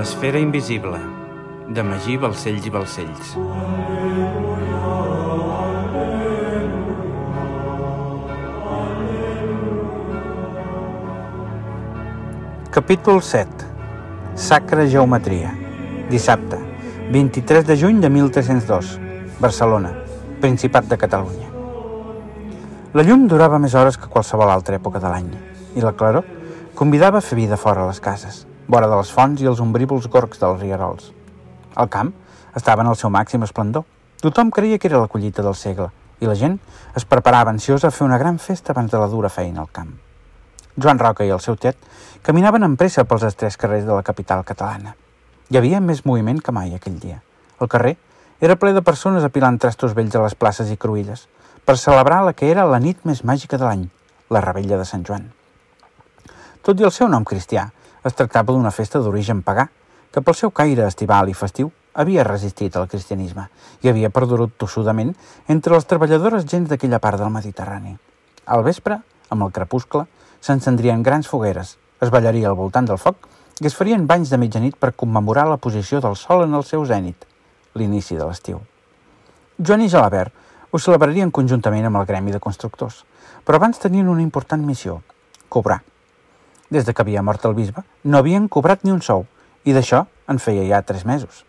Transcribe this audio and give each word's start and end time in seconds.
L'esfera 0.00 0.38
invisible, 0.40 0.96
de 1.68 1.82
Magí 1.84 2.14
Balcells 2.16 2.64
i 2.64 2.70
Balcells. 2.72 3.32
Capítol 12.72 13.20
7. 13.20 13.68
Sacra 14.40 14.86
Geometria. 14.88 15.52
Dissabte, 16.08 16.56
23 17.12 17.66
de 17.68 17.76
juny 17.76 18.00
de 18.00 18.08
1302. 18.08 18.96
Barcelona, 19.38 19.92
Principat 20.40 20.88
de 20.88 20.96
Catalunya. 20.96 21.50
La 22.96 23.04
llum 23.04 23.28
durava 23.28 23.60
més 23.60 23.76
hores 23.76 24.00
que 24.00 24.08
qualsevol 24.08 24.48
altra 24.48 24.80
època 24.80 25.02
de 25.02 25.12
l'any 25.12 25.28
i 25.76 25.84
la 25.84 25.92
claror 25.92 26.24
convidava 26.72 27.20
a 27.20 27.26
fer 27.26 27.36
vida 27.36 27.60
fora 27.60 27.84
les 27.84 28.00
cases, 28.00 28.46
vora 28.70 28.86
de 28.86 28.96
les 28.96 29.10
fonts 29.10 29.42
i 29.42 29.48
els 29.50 29.60
ombrívols 29.60 30.06
gorgs 30.06 30.38
dels 30.38 30.60
rierols. 30.60 31.10
El 31.76 31.88
camp 31.90 32.12
estava 32.54 32.84
en 32.84 32.90
el 32.90 32.98
seu 32.98 33.10
màxim 33.10 33.42
esplendor. 33.42 33.82
Tothom 34.22 34.52
creia 34.54 34.78
que 34.78 34.86
era 34.86 35.00
la 35.00 35.08
collita 35.10 35.42
del 35.42 35.56
segle 35.58 35.88
i 36.20 36.28
la 36.28 36.36
gent 36.36 36.58
es 36.96 37.06
preparava 37.08 37.50
ansiosa 37.50 37.88
a 37.88 37.94
fer 37.96 38.06
una 38.06 38.18
gran 38.20 38.38
festa 38.38 38.72
abans 38.72 38.92
de 38.92 39.00
la 39.00 39.08
dura 39.08 39.30
feina 39.32 39.64
al 39.64 39.72
camp. 39.72 39.90
Joan 40.76 41.00
Roca 41.00 41.26
i 41.26 41.32
el 41.34 41.42
seu 41.42 41.56
tet 41.56 41.76
caminaven 42.22 42.62
amb 42.62 42.78
pressa 42.78 43.04
pels 43.08 43.26
estrets 43.26 43.58
carrers 43.58 43.88
de 43.88 43.96
la 43.96 44.06
capital 44.06 44.44
catalana. 44.46 44.94
Hi 45.50 45.58
havia 45.58 45.80
més 45.80 46.04
moviment 46.06 46.38
que 46.38 46.54
mai 46.54 46.74
aquell 46.76 47.00
dia. 47.00 47.18
El 47.58 47.68
carrer 47.68 47.96
era 48.40 48.56
ple 48.56 48.72
de 48.76 48.84
persones 48.86 49.26
apilant 49.26 49.58
trastos 49.58 49.96
vells 49.98 50.14
a 50.14 50.22
les 50.22 50.36
places 50.38 50.70
i 50.70 50.78
cruïlles 50.78 51.26
per 51.64 51.76
celebrar 51.76 52.22
la 52.24 52.36
que 52.36 52.52
era 52.52 52.68
la 52.68 52.78
nit 52.78 53.02
més 53.04 53.24
màgica 53.24 53.58
de 53.58 53.66
l'any, 53.66 53.82
la 54.30 54.44
rebella 54.44 54.78
de 54.78 54.86
Sant 54.88 55.02
Joan. 55.04 55.26
Tot 56.62 56.80
i 56.80 56.86
el 56.86 56.92
seu 56.94 57.08
nom 57.08 57.24
cristià, 57.24 57.70
es 58.04 58.16
tractava 58.16 58.52
d'una 58.52 58.70
festa 58.70 59.00
d'origen 59.00 59.42
pagà, 59.42 59.68
que 60.10 60.22
pel 60.22 60.34
seu 60.34 60.50
caire 60.50 60.86
estival 60.86 61.28
i 61.28 61.36
festiu 61.36 61.70
havia 61.92 62.24
resistit 62.24 62.76
al 62.76 62.88
cristianisme 62.88 63.48
i 63.82 63.90
havia 63.90 64.10
perdurat 64.14 64.54
tossudament 64.58 65.12
entre 65.48 65.74
les 65.74 65.86
treballadores 65.86 66.46
gens 66.46 66.68
d'aquella 66.70 67.00
part 67.02 67.18
del 67.18 67.32
Mediterrani. 67.34 67.96
Al 68.46 68.64
vespre, 68.66 69.00
amb 69.28 69.46
el 69.46 69.52
crepuscle, 69.52 70.06
s'encendrien 70.40 71.02
grans 71.02 71.28
fogueres, 71.28 71.76
es 72.00 72.10
ballaria 72.10 72.48
al 72.48 72.58
voltant 72.58 72.88
del 72.88 72.98
foc 72.98 73.28
i 73.60 73.68
es 73.68 73.76
farien 73.76 74.06
banys 74.08 74.30
de 74.32 74.38
mitjanit 74.40 74.76
per 74.80 74.94
commemorar 74.96 75.46
la 75.48 75.60
posició 75.60 76.00
del 76.00 76.16
sol 76.16 76.46
en 76.46 76.54
el 76.56 76.64
seu 76.64 76.86
zènit, 76.88 77.26
l'inici 77.74 78.16
de 78.16 78.24
l'estiu. 78.24 78.62
Joan 79.60 79.84
i 79.84 79.90
Gelabert 79.92 80.32
ho 80.70 80.78
celebrarien 80.78 81.30
conjuntament 81.30 81.86
amb 81.86 82.00
el 82.00 82.06
gremi 82.08 82.32
de 82.32 82.40
constructors, 82.40 83.04
però 83.44 83.60
abans 83.60 83.82
tenien 83.82 84.08
una 84.08 84.22
important 84.24 84.64
missió, 84.64 85.02
cobrar. 85.48 85.82
Des 86.70 86.86
de 86.86 86.94
que 86.94 87.02
havia 87.02 87.22
mort 87.22 87.44
el 87.44 87.54
bisbe, 87.54 87.82
no 88.04 88.18
havien 88.18 88.48
cobrat 88.48 88.84
ni 88.84 88.92
un 88.94 89.02
sou, 89.02 89.26
i 89.64 89.74
d'això 89.76 90.04
en 90.30 90.38
feia 90.38 90.66
ja 90.68 90.82
tres 90.86 91.04
mesos. 91.04 91.44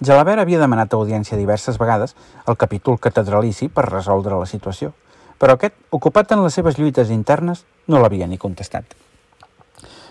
Gelabert 0.00 0.42
havia 0.42 0.58
demanat 0.58 0.94
audiència 0.96 1.38
diverses 1.38 1.78
vegades 1.78 2.16
al 2.46 2.56
capítol 2.56 2.98
catedralici 2.98 3.68
per 3.68 3.86
resoldre 3.90 4.36
la 4.40 4.48
situació, 4.48 4.92
però 5.38 5.54
aquest, 5.54 5.76
ocupat 5.92 6.32
en 6.34 6.42
les 6.44 6.54
seves 6.54 6.78
lluites 6.78 7.10
internes, 7.14 7.64
no 7.86 8.00
l'havia 8.00 8.26
ni 8.26 8.38
contestat. 8.38 8.84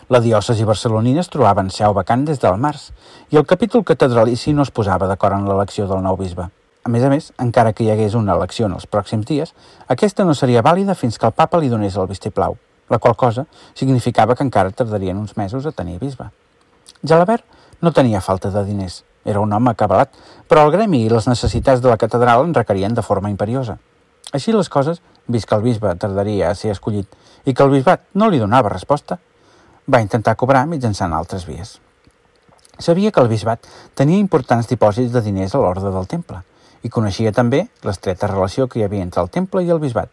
La 0.10 0.20
diòcesi 0.20 0.66
barcelonina 0.68 1.22
es 1.24 1.32
trobava 1.32 1.64
en 1.64 1.72
seu 1.72 1.94
vacant 1.96 2.26
des 2.28 2.42
del 2.42 2.60
març 2.60 2.90
i 3.32 3.40
el 3.40 3.48
capítol 3.48 3.86
catedralici 3.88 4.54
no 4.54 4.66
es 4.68 4.72
posava 4.72 5.08
d'acord 5.08 5.38
en 5.38 5.48
l'elecció 5.48 5.88
del 5.88 6.04
nou 6.04 6.18
bisbe. 6.20 6.50
A 6.84 6.92
més 6.92 7.04
a 7.04 7.10
més, 7.10 7.32
encara 7.40 7.72
que 7.72 7.86
hi 7.86 7.92
hagués 7.94 8.18
una 8.20 8.36
elecció 8.36 8.68
en 8.68 8.76
els 8.76 8.86
pròxims 8.86 9.26
dies, 9.26 9.54
aquesta 9.88 10.26
no 10.28 10.36
seria 10.36 10.62
vàlida 10.62 10.96
fins 11.00 11.18
que 11.18 11.26
el 11.26 11.36
papa 11.38 11.58
li 11.58 11.72
donés 11.72 11.96
el 11.96 12.10
vistiplau, 12.12 12.58
la 12.90 13.00
qual 13.00 13.16
cosa 13.16 13.46
significava 13.74 14.36
que 14.36 14.44
encara 14.44 14.72
tardarien 14.72 15.18
uns 15.18 15.38
mesos 15.38 15.66
a 15.66 15.72
tenir 15.72 16.00
bisbe. 16.00 16.30
Jalabert 17.04 17.46
no 17.82 17.92
tenia 17.92 18.22
falta 18.22 18.52
de 18.52 18.64
diners, 18.64 19.04
era 19.26 19.40
un 19.40 19.54
home 19.54 19.72
acabalat, 19.72 20.12
però 20.48 20.66
el 20.66 20.72
gremi 20.72 21.06
i 21.06 21.10
les 21.12 21.28
necessitats 21.28 21.82
de 21.82 21.90
la 21.90 21.98
catedral 21.98 22.46
en 22.46 22.54
requerien 22.54 22.94
de 22.94 23.04
forma 23.04 23.32
imperiosa. 23.32 23.78
Així 24.34 24.52
les 24.52 24.70
coses, 24.70 25.02
vist 25.28 25.48
que 25.48 25.56
el 25.56 25.64
bisbe 25.64 25.94
tardaria 25.96 26.50
a 26.50 26.56
ser 26.56 26.72
escollit 26.74 27.08
i 27.46 27.54
que 27.54 27.64
el 27.64 27.72
bisbat 27.72 28.08
no 28.14 28.30
li 28.30 28.40
donava 28.42 28.72
resposta, 28.72 29.20
va 29.88 30.02
intentar 30.02 30.36
cobrar 30.40 30.66
mitjançant 30.68 31.14
altres 31.14 31.46
vies. 31.48 31.78
Sabia 32.80 33.12
que 33.12 33.22
el 33.22 33.30
bisbat 33.30 33.68
tenia 33.96 34.20
importants 34.20 34.68
dipòsits 34.68 35.12
de 35.14 35.22
diners 35.22 35.54
a 35.54 35.62
l'ordre 35.62 35.92
del 35.94 36.08
temple 36.10 36.42
i 36.84 36.90
coneixia 36.92 37.32
també 37.32 37.68
l'estreta 37.84 38.28
relació 38.28 38.68
que 38.68 38.80
hi 38.80 38.84
havia 38.88 39.04
entre 39.06 39.22
el 39.22 39.30
temple 39.30 39.64
i 39.64 39.70
el 39.72 39.80
bisbat, 39.80 40.10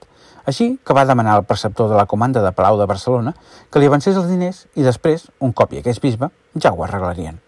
així 0.50 0.72
que 0.84 0.96
va 0.96 1.06
demanar 1.08 1.36
al 1.38 1.46
preceptor 1.48 1.88
de 1.90 1.96
la 1.96 2.06
comanda 2.10 2.42
de 2.42 2.52
Palau 2.52 2.78
de 2.78 2.88
Barcelona 2.90 3.34
que 3.70 3.80
li 3.80 3.88
avancés 3.88 4.18
els 4.18 4.28
diners 4.30 4.66
i 4.76 4.86
després, 4.86 5.28
un 5.40 5.54
cop 5.56 5.72
hi 5.72 5.80
hagués 5.80 6.02
bisbe, 6.02 6.30
ja 6.58 6.74
ho 6.74 6.84
arreglarien. 6.84 7.38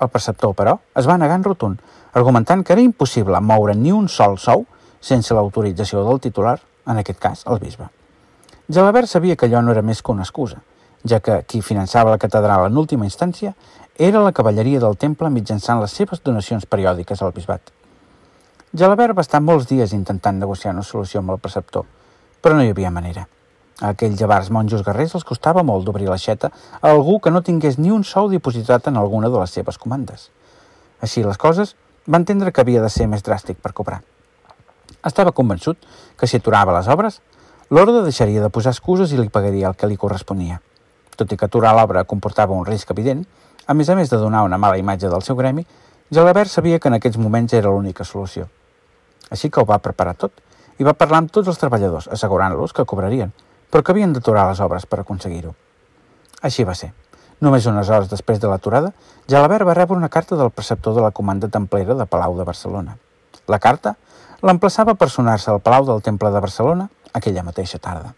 El 0.00 0.08
preceptor, 0.08 0.54
però, 0.56 0.78
es 0.96 1.08
va 1.08 1.18
negar 1.20 1.38
en 1.38 1.44
rotund, 1.44 1.80
argumentant 2.12 2.64
que 2.64 2.74
era 2.74 2.82
impossible 2.82 3.40
moure 3.40 3.74
ni 3.76 3.92
un 3.92 4.08
sol 4.08 4.38
sou 4.38 4.66
sense 5.00 5.34
l'autorització 5.34 6.04
del 6.04 6.20
titular, 6.20 6.58
en 6.86 7.00
aquest 7.00 7.20
cas 7.20 7.44
el 7.46 7.60
bisbe. 7.60 7.88
Gelabert 8.68 9.08
sabia 9.08 9.36
que 9.36 9.46
allò 9.46 9.62
no 9.62 9.72
era 9.72 9.82
més 9.82 10.02
que 10.02 10.12
una 10.12 10.22
excusa, 10.26 10.60
ja 11.04 11.20
que 11.20 11.42
qui 11.46 11.62
finançava 11.62 12.12
la 12.12 12.20
catedral 12.22 12.66
en 12.66 12.76
última 12.78 13.06
instància 13.08 13.54
era 13.98 14.22
la 14.24 14.32
cavalleria 14.32 14.80
del 14.80 14.96
temple 14.96 15.30
mitjançant 15.30 15.80
les 15.80 15.92
seves 15.92 16.22
donacions 16.24 16.66
periòdiques 16.66 17.22
al 17.22 17.32
bisbat. 17.36 17.72
Gelabert 18.72 19.16
va 19.18 19.24
estar 19.26 19.40
molts 19.42 19.66
dies 19.66 19.92
intentant 19.92 20.38
negociar 20.38 20.72
una 20.76 20.86
solució 20.86 21.20
amb 21.20 21.34
el 21.34 21.40
preceptor, 21.42 21.84
però 22.40 22.56
no 22.56 22.64
hi 22.64 22.72
havia 22.72 22.90
manera. 22.90 23.26
A 23.80 23.94
aquells 23.94 24.20
llavars 24.20 24.50
monjos 24.52 24.82
guerrers 24.84 25.14
els 25.16 25.24
costava 25.24 25.62
molt 25.64 25.86
d'obrir 25.86 26.08
l'aixeta 26.08 26.50
a 26.80 26.90
algú 26.90 27.18
que 27.20 27.32
no 27.32 27.40
tingués 27.42 27.78
ni 27.78 27.90
un 27.90 28.04
sou 28.04 28.28
dipositat 28.28 28.88
en 28.88 28.98
alguna 29.00 29.30
de 29.32 29.40
les 29.40 29.56
seves 29.56 29.78
comandes. 29.78 30.28
Així 31.00 31.24
les 31.24 31.40
coses, 31.40 31.74
va 32.04 32.20
entendre 32.20 32.52
que 32.52 32.60
havia 32.60 32.82
de 32.82 32.90
ser 32.92 33.06
més 33.08 33.24
dràstic 33.24 33.60
per 33.62 33.72
cobrar. 33.72 34.02
Estava 35.06 35.32
convençut 35.32 35.78
que 36.20 36.28
si 36.28 36.36
aturava 36.36 36.76
les 36.76 36.88
obres, 36.92 37.20
l'orde 37.70 38.02
deixaria 38.04 38.42
de 38.42 38.50
posar 38.52 38.74
excuses 38.74 39.12
i 39.12 39.20
li 39.20 39.32
pagaria 39.32 39.70
el 39.70 39.78
que 39.80 39.88
li 39.88 39.96
corresponia. 39.96 40.60
Tot 41.16 41.32
i 41.32 41.38
que 41.40 41.48
aturar 41.48 41.72
l'obra 41.76 42.04
comportava 42.04 42.56
un 42.56 42.66
risc 42.66 42.90
evident, 42.92 43.24
a 43.66 43.74
més 43.74 43.88
a 43.88 43.96
més 43.96 44.10
de 44.12 44.18
donar 44.20 44.42
una 44.44 44.58
mala 44.58 44.76
imatge 44.80 45.08
del 45.08 45.22
seu 45.22 45.36
gremi, 45.36 45.64
Gelabert 46.10 46.50
sabia 46.50 46.80
que 46.82 46.88
en 46.90 46.96
aquests 46.96 47.20
moments 47.22 47.52
era 47.54 47.70
l'única 47.70 48.04
solució. 48.04 48.48
Així 49.30 49.48
que 49.48 49.60
ho 49.62 49.64
va 49.64 49.78
preparar 49.78 50.16
tot 50.18 50.40
i 50.80 50.86
va 50.86 50.96
parlar 50.96 51.20
amb 51.22 51.30
tots 51.30 51.50
els 51.52 51.60
treballadors, 51.60 52.08
assegurant-los 52.08 52.72
que 52.72 52.86
cobrarien, 52.88 53.34
però 53.70 53.84
que 53.84 53.92
havien 53.92 54.14
d'aturar 54.16 54.46
les 54.48 54.60
obres 54.64 54.86
per 54.88 55.02
aconseguir-ho. 55.02 55.52
Així 56.40 56.64
va 56.64 56.74
ser. 56.74 56.94
Només 57.44 57.66
unes 57.68 57.88
hores 57.88 58.08
després 58.08 58.40
de 58.40 58.48
l'aturada, 58.48 58.94
Gelabert 59.28 59.68
va 59.68 59.76
rebre 59.76 59.96
una 59.96 60.08
carta 60.08 60.36
del 60.36 60.50
preceptor 60.50 60.96
de 60.96 61.04
la 61.04 61.12
comanda 61.12 61.48
templera 61.48 61.94
de 61.94 62.06
Palau 62.06 62.36
de 62.38 62.48
Barcelona. 62.48 62.96
La 63.48 63.58
carta 63.58 63.94
l'emplaçava 64.40 64.94
per 64.96 65.10
sonar-se 65.12 65.50
al 65.52 65.60
Palau 65.60 65.84
del 65.88 66.02
Temple 66.02 66.32
de 66.32 66.40
Barcelona 66.40 66.88
aquella 67.12 67.44
mateixa 67.44 67.78
tarda. 67.78 68.14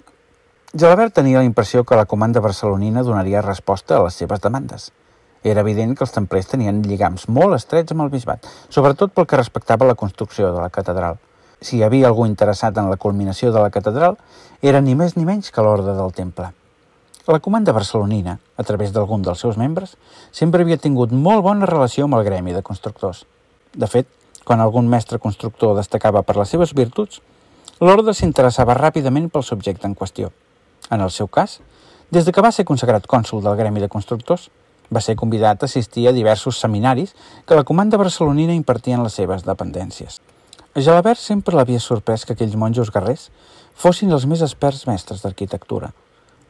Gelabert 0.72 1.15
tenia 1.19 1.43
la 1.43 1.49
impressió 1.49 1.84
que 1.84 1.99
la 1.99 2.06
comanda 2.06 2.41
barcelonina 2.41 3.03
donaria 3.03 3.43
resposta 3.43 3.99
a 3.99 4.05
les 4.06 4.15
seves 4.22 4.41
demandes. 4.41 4.91
Era 5.43 5.61
evident 5.67 5.97
que 5.99 6.06
els 6.06 6.15
templers 6.15 6.47
tenien 6.49 6.81
lligams 6.87 7.27
molt 7.28 7.59
estrets 7.59 7.93
amb 7.93 8.06
el 8.06 8.15
bisbat, 8.15 8.47
sobretot 8.71 9.12
pel 9.12 9.27
que 9.27 9.43
respectava 9.43 9.91
la 9.91 9.99
construcció 9.99 10.55
de 10.55 10.62
la 10.62 10.71
catedral. 10.71 11.19
Si 11.62 11.78
hi 11.78 11.84
havia 11.87 12.09
algú 12.09 12.27
interessat 12.27 12.78
en 12.78 12.89
la 12.91 12.99
culminació 12.99 13.53
de 13.55 13.61
la 13.62 13.71
catedral, 13.71 14.17
era 14.61 14.81
ni 14.83 14.97
més 14.99 15.15
ni 15.17 15.23
menys 15.25 15.53
que 15.55 15.62
l'ordre 15.62 15.95
del 15.95 16.11
temple. 16.17 16.49
La 17.31 17.39
comanda 17.39 17.71
barcelonina, 17.71 18.41
a 18.59 18.65
través 18.67 18.91
d'algun 18.91 19.23
dels 19.23 19.39
seus 19.45 19.56
membres, 19.56 19.93
sempre 20.34 20.67
havia 20.67 20.81
tingut 20.83 21.12
molt 21.15 21.45
bona 21.47 21.69
relació 21.71 22.09
amb 22.09 22.19
el 22.19 22.25
gremi 22.27 22.51
de 22.56 22.65
constructors. 22.67 23.22
De 23.78 23.87
fet, 23.87 24.09
quan 24.43 24.59
algun 24.59 24.91
mestre 24.91 25.21
constructor 25.22 25.77
destacava 25.78 26.25
per 26.27 26.34
les 26.41 26.51
seves 26.51 26.75
virtuts, 26.75 27.21
l'ordre 27.78 28.11
s'interessava 28.11 28.75
ràpidament 28.75 29.31
pel 29.31 29.47
subjecte 29.47 29.86
en 29.86 29.95
qüestió. 29.95 30.33
En 30.91 31.01
el 31.01 31.15
seu 31.15 31.31
cas, 31.31 31.60
des 32.10 32.27
de 32.27 32.34
que 32.34 32.42
va 32.42 32.51
ser 32.51 32.66
consagrat 32.66 33.07
cònsul 33.07 33.42
del 33.47 33.57
Gremi 33.57 33.81
de 33.81 33.89
Constructors, 33.89 34.51
va 34.92 35.01
ser 35.01 35.15
convidat 35.15 35.63
a 35.63 35.71
assistir 35.71 36.09
a 36.09 36.13
diversos 36.13 36.59
seminaris 36.59 37.15
que 37.47 37.54
la 37.54 37.65
comanda 37.65 38.03
barcelonina 38.03 38.53
impartia 38.53 38.98
en 38.98 39.07
les 39.07 39.15
seves 39.15 39.47
dependències. 39.47 40.19
A 40.74 40.80
sempre 41.16 41.54
l'havia 41.54 41.78
sorprès 41.78 42.24
que 42.24 42.33
aquells 42.33 42.54
monjos 42.57 42.89
guerrers 42.91 43.27
fossin 43.77 44.10
els 44.10 44.24
més 44.24 44.41
experts 44.41 44.86
mestres 44.89 45.21
d'arquitectura. 45.21 45.91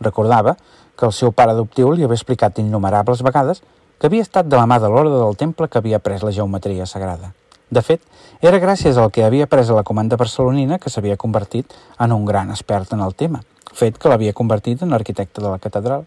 Recordava 0.01 0.55
que 0.97 1.07
el 1.07 1.13
seu 1.13 1.33
pare 1.33 1.51
adoptiu 1.51 1.91
li 1.91 2.05
havia 2.05 2.15
explicat 2.15 2.61
innumerables 2.63 3.23
vegades 3.27 3.63
que 3.99 4.07
havia 4.07 4.23
estat 4.23 4.47
de 4.47 4.55
la 4.57 4.67
mà 4.67 4.79
de 4.79 4.87
l'ordre 4.87 5.19
del 5.19 5.35
temple 5.37 5.67
que 5.67 5.79
havia 5.79 5.99
pres 5.99 6.23
la 6.23 6.31
geometria 6.31 6.87
sagrada. 6.87 7.33
De 7.69 7.83
fet, 7.83 8.01
era 8.41 8.63
gràcies 8.63 8.97
al 8.97 9.11
que 9.11 9.25
havia 9.27 9.49
pres 9.51 9.71
a 9.71 9.75
la 9.75 9.83
comanda 9.83 10.17
barcelonina 10.17 10.79
que 10.79 10.91
s'havia 10.91 11.17
convertit 11.17 11.75
en 11.99 12.13
un 12.13 12.25
gran 12.25 12.55
expert 12.55 12.93
en 12.93 13.03
el 13.03 13.19
tema, 13.19 13.43
fet 13.75 13.99
que 13.99 14.09
l'havia 14.09 14.33
convertit 14.33 14.87
en 14.87 14.95
arquitecte 14.95 15.43
de 15.43 15.49
la 15.49 15.59
catedral. 15.59 16.07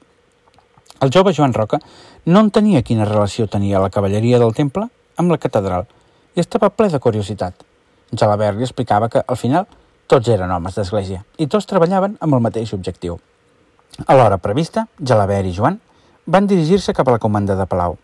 El 1.01 1.11
jove 1.11 1.35
Joan 1.35 1.53
Roca 1.53 1.83
no 2.25 2.39
entenia 2.39 2.81
quina 2.81 3.11
relació 3.11 3.51
tenia 3.51 3.83
la 3.83 3.91
cavalleria 3.91 4.39
del 4.39 4.55
temple 4.55 4.87
amb 5.17 5.35
la 5.35 5.37
catedral 5.37 5.89
i 6.35 6.39
estava 6.39 6.71
ple 6.71 6.87
de 6.87 7.03
curiositat. 7.03 7.74
Jalabert 8.17 8.57
li 8.57 8.65
explicava 8.67 9.09
que, 9.09 9.21
al 9.21 9.37
final, 9.39 9.67
tots 10.07 10.29
eren 10.29 10.51
homes 10.51 10.75
d'església 10.77 11.23
i 11.41 11.47
tots 11.47 11.67
treballaven 11.69 12.17
amb 12.21 12.37
el 12.37 12.43
mateix 12.45 12.73
objectiu. 12.77 13.19
A 14.05 14.15
l'hora 14.15 14.37
prevista, 14.37 14.87
Jalabert 14.99 15.49
i 15.49 15.53
Joan 15.55 15.79
van 16.25 16.47
dirigir-se 16.49 16.93
cap 16.93 17.07
a 17.07 17.15
la 17.15 17.21
comanda 17.21 17.55
de 17.55 17.65
Palau. 17.69 17.97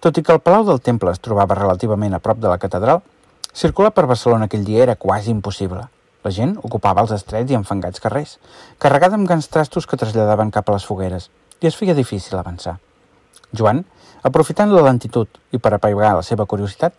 Tot 0.00 0.18
i 0.18 0.22
que 0.22 0.32
el 0.34 0.42
Palau 0.44 0.64
del 0.66 0.80
Temple 0.80 1.12
es 1.12 1.22
trobava 1.22 1.58
relativament 1.58 2.14
a 2.14 2.20
prop 2.22 2.38
de 2.42 2.48
la 2.50 2.58
catedral, 2.62 3.02
circular 3.52 3.92
per 3.94 4.06
Barcelona 4.06 4.46
aquell 4.50 4.64
dia 4.64 4.82
era 4.84 4.96
quasi 4.96 5.30
impossible. 5.30 5.86
La 6.26 6.32
gent 6.34 6.56
ocupava 6.66 7.02
els 7.04 7.14
estrets 7.14 7.52
i 7.52 7.58
enfangats 7.58 8.02
carrers, 8.02 8.36
carregada 8.82 9.14
amb 9.18 9.28
grans 9.28 9.48
trastos 9.48 9.86
que 9.86 9.98
traslladaven 10.00 10.50
cap 10.54 10.68
a 10.68 10.76
les 10.76 10.86
fogueres, 10.86 11.30
i 11.62 11.70
es 11.70 11.76
feia 11.78 11.94
difícil 11.94 12.38
avançar. 12.38 12.78
Joan, 13.54 13.84
aprofitant 14.26 14.72
la 14.74 14.82
lentitud 14.88 15.38
i 15.54 15.58
per 15.62 15.74
apaigar 15.74 16.16
la 16.18 16.24
seva 16.26 16.46
curiositat, 16.50 16.96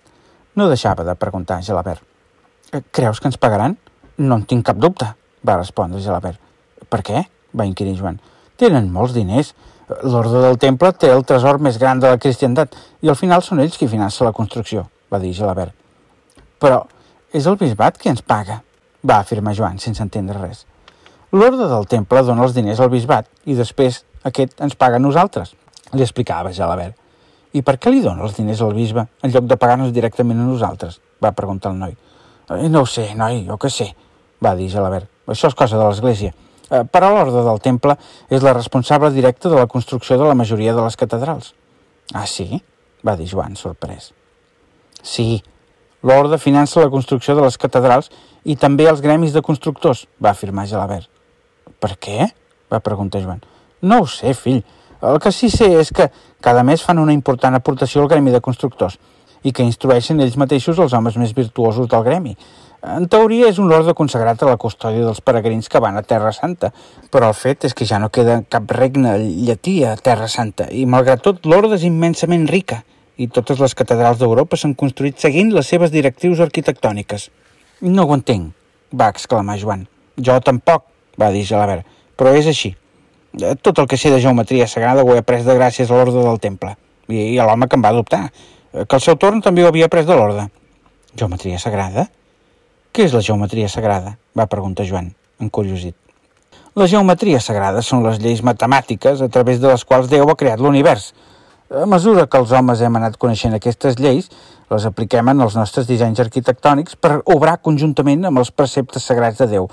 no 0.56 0.70
deixava 0.72 1.04
de 1.04 1.16
preguntar 1.16 1.60
a 1.60 1.66
Gelabert. 1.66 2.02
Eh, 2.74 2.82
«Creus 2.92 3.20
que 3.20 3.28
ens 3.32 3.38
pagaran?» 3.38 3.78
«No 4.18 4.36
en 4.36 4.46
tinc 4.50 4.66
cap 4.66 4.78
dubte», 4.78 5.08
va 5.46 5.58
respondre 5.58 6.02
Gelabert. 6.02 6.40
«Per 6.90 7.02
què?» 7.04 7.26
va 7.58 7.66
inquirir 7.66 7.98
Joan. 7.98 8.20
«Tenen 8.58 8.92
molts 8.92 9.14
diners, 9.14 9.54
L'ordre 9.88 10.42
del 10.44 10.58
temple 10.60 10.90
té 11.00 11.08
el 11.08 11.24
tresor 11.24 11.62
més 11.64 11.78
gran 11.80 12.02
de 12.04 12.10
la 12.12 12.20
cristiandat 12.20 12.74
i 13.06 13.08
al 13.08 13.16
final 13.16 13.44
són 13.44 13.62
ells 13.64 13.78
qui 13.80 13.88
finança 13.88 14.26
la 14.28 14.34
construcció, 14.36 14.84
va 15.08 15.20
dir 15.24 15.32
Gelabert. 15.32 15.72
Però 16.60 16.82
és 17.32 17.48
el 17.48 17.56
bisbat 17.56 17.96
qui 18.02 18.12
ens 18.12 18.20
paga, 18.20 18.60
va 19.08 19.22
afirmar 19.24 19.56
Joan 19.56 19.80
sense 19.80 20.04
entendre 20.04 20.42
res. 20.42 20.66
L'ordre 21.32 21.70
del 21.72 21.88
temple 21.88 22.26
dona 22.28 22.44
els 22.44 22.56
diners 22.56 22.82
al 22.84 22.92
bisbat 22.92 23.30
i 23.48 23.56
després 23.56 24.02
aquest 24.28 24.60
ens 24.64 24.76
paga 24.76 25.00
a 25.00 25.04
nosaltres, 25.04 25.54
li 25.94 26.04
explicava 26.04 26.52
Gelabert. 26.52 26.98
I 27.56 27.64
per 27.64 27.78
què 27.80 27.94
li 27.94 28.04
dona 28.04 28.28
els 28.28 28.36
diners 28.36 28.60
al 28.62 28.76
bisbe 28.76 29.08
en 29.24 29.32
lloc 29.32 29.48
de 29.48 29.56
pagar-nos 29.56 29.96
directament 29.96 30.44
a 30.44 30.50
nosaltres? 30.50 31.00
va 31.24 31.32
preguntar 31.32 31.72
el 31.72 31.80
noi. 31.80 31.96
Eh, 32.50 32.70
no 32.70 32.82
ho 32.82 32.88
sé, 32.88 33.10
noi, 33.16 33.44
jo 33.48 33.58
què 33.60 33.72
sé, 33.72 33.90
va 34.44 34.56
dir 34.56 34.70
Gelabert. 34.72 35.10
Això 35.28 35.50
és 35.52 35.58
cosa 35.58 35.80
de 35.80 35.84
l'església. 35.84 36.34
Eh, 36.70 36.84
però 36.92 37.12
l'Orde 37.12 37.44
del 37.44 37.60
Temple 37.64 37.98
és 38.30 38.44
la 38.44 38.54
responsable 38.56 39.12
directa 39.12 39.50
de 39.50 39.60
la 39.60 39.68
construcció 39.68 40.18
de 40.20 40.28
la 40.28 40.36
majoria 40.36 40.76
de 40.76 40.84
les 40.84 40.96
catedrals. 41.00 41.54
Ah, 42.14 42.26
sí? 42.28 42.62
va 43.06 43.16
dir 43.16 43.28
Joan, 43.30 43.56
sorprès. 43.56 44.12
Sí, 45.04 45.44
l'Orde 46.04 46.40
finança 46.42 46.82
la 46.82 46.92
construcció 46.92 47.36
de 47.38 47.44
les 47.46 47.58
catedrals 47.60 48.10
i 48.44 48.56
també 48.56 48.88
els 48.90 49.04
gremis 49.04 49.36
de 49.36 49.44
constructors, 49.44 50.08
va 50.24 50.32
afirmar 50.32 50.68
Gelabert. 50.68 51.10
Per 51.80 51.94
què? 52.00 52.32
va 52.72 52.84
preguntar 52.84 53.22
Joan. 53.24 53.44
No 53.82 54.02
ho 54.04 54.08
sé, 54.12 54.34
fill. 54.34 54.64
El 55.04 55.20
que 55.24 55.32
sí 55.32 55.50
sé 55.54 55.70
és 55.80 55.92
que 55.94 56.10
cada 56.42 56.64
mes 56.68 56.82
fan 56.84 57.00
una 57.00 57.14
important 57.14 57.56
aportació 57.56 58.02
al 58.02 58.10
gremi 58.12 58.34
de 58.34 58.42
constructors 58.42 58.98
i 59.44 59.54
que 59.54 59.66
instrueixen 59.66 60.22
ells 60.22 60.38
mateixos 60.38 60.80
els 60.80 60.94
homes 60.94 61.18
més 61.18 61.36
virtuosos 61.36 61.90
del 61.92 62.06
gremi, 62.06 62.38
en 62.88 63.08
teoria 63.10 63.48
és 63.50 63.58
un 63.58 63.72
ordre 63.74 63.96
consagrat 63.98 64.44
a 64.44 64.50
la 64.52 64.58
custòdia 64.62 65.04
dels 65.04 65.22
peregrins 65.26 65.68
que 65.70 65.80
van 65.82 65.98
a 65.98 66.04
Terra 66.06 66.30
Santa, 66.32 66.70
però 67.12 67.32
el 67.32 67.36
fet 67.38 67.66
és 67.66 67.74
que 67.74 67.88
ja 67.90 67.98
no 68.00 68.12
queda 68.14 68.44
cap 68.48 68.70
regne 68.78 69.16
llatí 69.18 69.80
a 69.84 69.96
Terra 69.98 70.28
Santa 70.30 70.68
i 70.70 70.86
malgrat 70.86 71.24
tot 71.26 71.46
l'ordre 71.50 71.76
és 71.76 71.88
immensament 71.88 72.46
rica 72.48 72.84
i 73.18 73.28
totes 73.34 73.60
les 73.60 73.74
catedrals 73.74 74.20
d'Europa 74.22 74.60
s'han 74.62 74.76
construït 74.78 75.18
seguint 75.18 75.50
les 75.56 75.68
seves 75.68 75.92
directrius 75.92 76.40
arquitectòniques. 76.46 77.32
No 77.82 78.06
ho 78.06 78.14
entenc, 78.14 78.54
va 78.94 79.10
exclamar 79.10 79.58
Joan. 79.58 79.88
Jo 80.22 80.38
tampoc, 80.46 80.86
va 81.18 81.32
dir 81.34 81.48
Gelabert, 81.50 81.86
però 82.16 82.36
és 82.38 82.46
així. 82.46 82.76
Tot 83.66 83.80
el 83.82 83.88
que 83.90 83.98
sé 83.98 84.14
de 84.14 84.22
geometria 84.22 84.70
sagrada 84.70 85.04
ho 85.04 85.16
he 85.16 85.18
après 85.24 85.44
de 85.46 85.58
gràcies 85.58 85.90
a 85.90 85.98
l'ordre 85.98 86.22
del 86.22 86.40
temple 86.40 86.78
i 87.10 87.38
a 87.40 87.46
l'home 87.48 87.68
que 87.68 87.78
em 87.78 87.84
va 87.84 87.90
adoptar, 87.96 88.28
que 88.74 88.98
al 88.98 89.04
seu 89.04 89.16
torn 89.16 89.42
també 89.42 89.64
ho 89.64 89.70
havia 89.72 89.88
après 89.88 90.06
de 90.06 90.16
l'ordre. 90.16 90.48
Geometria 91.16 91.60
sagrada? 91.60 92.08
Què 92.92 93.06
és 93.06 93.14
la 93.14 93.22
geometria 93.22 93.70
sagrada? 93.70 94.18
va 94.38 94.46
preguntar 94.50 94.86
Joan, 94.86 95.14
encuriosit. 95.40 95.96
La 96.78 96.86
geometria 96.86 97.40
sagrada 97.42 97.82
són 97.82 98.04
les 98.06 98.20
lleis 98.22 98.44
matemàtiques 98.46 99.22
a 99.22 99.28
través 99.34 99.62
de 99.62 99.72
les 99.72 99.84
quals 99.86 100.10
Déu 100.12 100.30
ha 100.30 100.36
creat 100.38 100.62
l'univers. 100.62 101.12
A 101.74 101.88
mesura 101.90 102.28
que 102.28 102.38
els 102.38 102.52
homes 102.54 102.84
hem 102.86 103.00
anat 103.00 103.18
coneixent 103.18 103.56
aquestes 103.58 103.98
lleis, 103.98 104.30
les 104.70 104.86
apliquem 104.86 105.32
en 105.34 105.42
els 105.42 105.56
nostres 105.58 105.88
dissenys 105.88 106.22
arquitectònics 106.22 107.00
per 107.02 107.22
obrar 107.34 107.58
conjuntament 107.66 108.30
amb 108.30 108.44
els 108.44 108.52
preceptes 108.52 109.10
sagrats 109.10 109.42
de 109.42 109.50
Déu. 109.56 109.70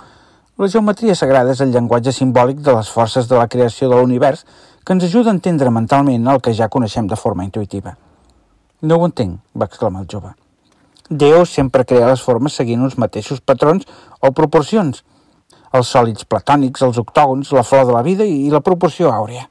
La 0.56 0.70
geometria 0.70 1.16
sagrada 1.18 1.52
és 1.52 1.60
el 1.60 1.74
llenguatge 1.74 2.12
simbòlic 2.14 2.60
de 2.62 2.76
les 2.76 2.88
forces 2.88 3.28
de 3.28 3.36
la 3.36 3.48
creació 3.52 3.90
de 3.90 3.98
l'univers 3.98 4.46
que 4.84 4.96
ens 4.96 5.04
ajuda 5.04 5.32
a 5.32 5.36
entendre 5.36 5.70
mentalment 5.70 6.28
el 6.30 6.40
que 6.40 6.54
ja 6.54 6.70
coneixem 6.70 7.08
de 7.10 7.20
forma 7.20 7.44
intuïtiva. 7.44 7.96
No 8.84 8.98
ho 9.00 9.06
entenc, 9.08 9.38
va 9.56 9.64
exclamar 9.70 10.02
el 10.02 10.08
jove. 10.12 10.34
Déu 11.08 11.46
sempre 11.48 11.86
crea 11.88 12.10
les 12.10 12.22
formes 12.24 12.56
seguint 12.58 12.82
uns 12.84 12.98
mateixos 13.00 13.40
patrons 13.40 13.86
o 14.20 14.30
proporcions. 14.36 15.00
Els 15.74 15.92
sòlids 15.94 16.26
platònics, 16.28 16.84
els 16.84 17.00
octògons, 17.00 17.52
la 17.56 17.64
flor 17.64 17.86
de 17.88 17.94
la 17.96 18.02
vida 18.04 18.26
i 18.28 18.50
la 18.52 18.60
proporció 18.60 19.12
àurea. 19.12 19.46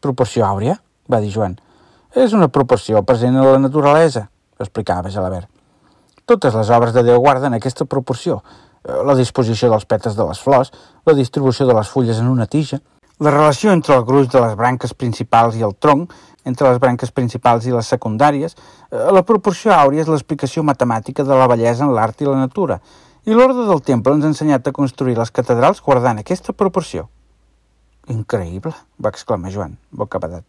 Proporció 0.00 0.46
àurea? 0.46 0.78
va 1.10 1.20
dir 1.20 1.32
Joan. 1.34 1.58
És 2.14 2.32
una 2.32 2.48
proporció 2.48 3.02
present 3.02 3.34
en 3.34 3.44
la 3.44 3.58
naturalesa, 3.58 4.28
explicava 4.58 5.10
Gelabert. 5.10 5.50
Totes 6.24 6.54
les 6.54 6.70
obres 6.70 6.94
de 6.94 7.02
Déu 7.04 7.18
guarden 7.20 7.58
aquesta 7.58 7.84
proporció. 7.84 8.38
La 8.84 9.16
disposició 9.18 9.68
dels 9.72 9.84
pètals 9.84 10.14
de 10.16 10.24
les 10.28 10.40
flors, 10.40 10.70
la 11.04 11.16
distribució 11.18 11.66
de 11.66 11.74
les 11.74 11.90
fulles 11.90 12.22
en 12.22 12.30
una 12.30 12.46
tija, 12.46 12.78
la 13.20 13.30
relació 13.30 13.72
entre 13.72 13.94
el 13.94 14.04
gruix 14.04 14.30
de 14.30 14.40
les 14.40 14.54
branques 14.56 14.94
principals 14.94 15.58
i 15.58 15.62
el 15.62 15.74
tronc, 15.74 16.12
entre 16.44 16.68
les 16.68 16.78
branques 16.78 17.10
principals 17.10 17.66
i 17.66 17.72
les 17.72 17.88
secundàries, 17.88 18.54
eh, 18.90 19.10
la 19.12 19.24
proporció 19.24 19.72
àurea 19.72 20.04
és 20.04 20.08
l'explicació 20.08 20.62
matemàtica 20.62 21.24
de 21.24 21.34
la 21.34 21.48
bellesa 21.48 21.84
en 21.84 21.94
l'art 21.94 22.20
i 22.20 22.28
la 22.28 22.38
natura, 22.38 22.80
i 23.24 23.32
l'ordre 23.32 23.64
del 23.66 23.80
temple 23.82 24.12
ens 24.14 24.24
ha 24.24 24.32
ensenyat 24.32 24.66
a 24.68 24.72
construir 24.72 25.16
les 25.16 25.30
catedrals 25.30 25.80
guardant 25.80 26.18
aquesta 26.20 26.52
proporció. 26.52 27.08
Increïble, 28.12 28.74
va 29.00 29.08
exclamar 29.08 29.52
Joan, 29.52 29.78
bocabadat. 29.90 30.44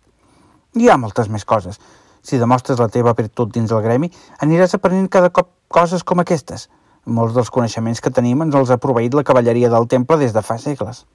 Hi 0.75 0.89
ha 0.89 0.97
moltes 0.99 1.29
més 1.31 1.45
coses. 1.47 1.79
Si 2.21 2.39
demostres 2.41 2.81
la 2.81 2.89
teva 2.91 3.13
virtut 3.15 3.53
dins 3.53 3.71
el 3.71 3.83
gremi, 3.85 4.09
aniràs 4.43 4.75
aprenent 4.75 5.07
cada 5.07 5.29
cop 5.29 5.53
coses 5.71 6.03
com 6.03 6.19
aquestes. 6.19 6.67
Molts 7.05 7.35
dels 7.37 7.51
coneixements 7.53 8.01
que 8.01 8.11
tenim 8.11 8.41
ens 8.43 8.55
els 8.59 8.71
ha 8.73 8.81
proveït 8.81 9.13
la 9.15 9.23
cavalleria 9.23 9.69
del 9.69 9.87
temple 9.87 10.17
des 10.17 10.33
de 10.33 10.41
fa 10.43 10.57
segles. 10.59 11.05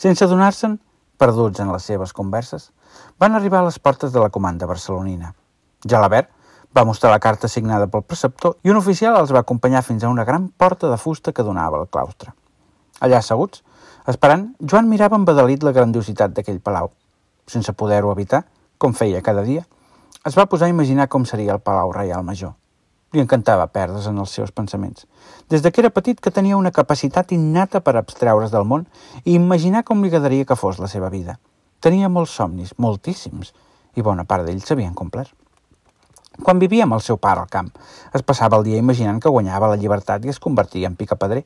Sense 0.00 0.24
adonar-se'n, 0.24 0.78
perduts 1.22 1.62
en 1.62 1.70
les 1.70 1.86
seves 1.86 2.12
converses, 2.12 2.70
van 3.22 3.38
arribar 3.38 3.62
a 3.62 3.68
les 3.68 3.78
portes 3.78 4.12
de 4.12 4.20
la 4.20 4.30
comanda 4.34 4.66
barcelonina. 4.66 5.32
Jalabert 5.86 6.30
va 6.74 6.86
mostrar 6.88 7.12
la 7.12 7.20
carta 7.22 7.48
signada 7.48 7.86
pel 7.90 8.02
preceptor 8.02 8.56
i 8.64 8.72
un 8.72 8.80
oficial 8.80 9.18
els 9.20 9.32
va 9.34 9.42
acompanyar 9.46 9.84
fins 9.86 10.02
a 10.02 10.10
una 10.10 10.24
gran 10.24 10.48
porta 10.48 10.90
de 10.90 10.98
fusta 10.98 11.32
que 11.32 11.44
donava 11.46 11.78
al 11.78 11.90
claustre. 11.92 12.32
Allà 13.00 13.20
asseguts, 13.22 13.62
esperant, 14.08 14.48
Joan 14.60 14.88
mirava 14.90 15.18
embadalit 15.20 15.62
la 15.62 15.74
grandiositat 15.76 16.34
d'aquell 16.34 16.60
palau. 16.64 16.90
Sense 17.46 17.74
poder-ho 17.74 18.10
evitar, 18.12 18.44
com 18.78 18.94
feia 18.94 19.22
cada 19.22 19.44
dia, 19.46 19.66
es 20.26 20.38
va 20.38 20.46
posar 20.46 20.68
a 20.68 20.74
imaginar 20.74 21.08
com 21.10 21.26
seria 21.26 21.54
el 21.54 21.62
Palau 21.62 21.92
Reial 21.94 22.22
Major. 22.22 22.54
Li 23.12 23.20
encantava 23.20 23.66
perdre's 23.68 24.06
en 24.08 24.18
els 24.22 24.32
seus 24.32 24.52
pensaments. 24.56 25.04
Des 25.52 25.60
de 25.60 25.70
que 25.70 25.82
era 25.82 25.90
petit 25.92 26.20
que 26.20 26.32
tenia 26.32 26.56
una 26.56 26.72
capacitat 26.72 27.32
innata 27.36 27.82
per 27.84 27.98
abstreure's 28.00 28.54
del 28.54 28.64
món 28.64 28.86
i 29.24 29.34
imaginar 29.36 29.84
com 29.84 30.00
li 30.00 30.08
agradaria 30.08 30.48
que 30.48 30.56
fos 30.56 30.80
la 30.80 30.88
seva 30.88 31.10
vida. 31.12 31.36
Tenia 31.84 32.08
molts 32.08 32.32
somnis, 32.38 32.72
moltíssims, 32.78 33.52
i 33.96 34.02
bona 34.02 34.24
part 34.24 34.46
d'ells 34.46 34.64
s'havien 34.64 34.94
complert. 34.96 35.32
Quan 36.40 36.58
vivia 36.62 36.86
amb 36.86 36.96
el 36.96 37.04
seu 37.04 37.18
pare 37.20 37.42
al 37.42 37.50
camp, 37.52 37.68
es 38.16 38.24
passava 38.24 38.56
el 38.56 38.64
dia 38.64 38.80
imaginant 38.80 39.20
que 39.20 39.32
guanyava 39.34 39.68
la 39.68 39.76
llibertat 39.76 40.24
i 40.24 40.32
es 40.32 40.40
convertia 40.40 40.88
en 40.88 40.96
picapedrer. 40.96 41.42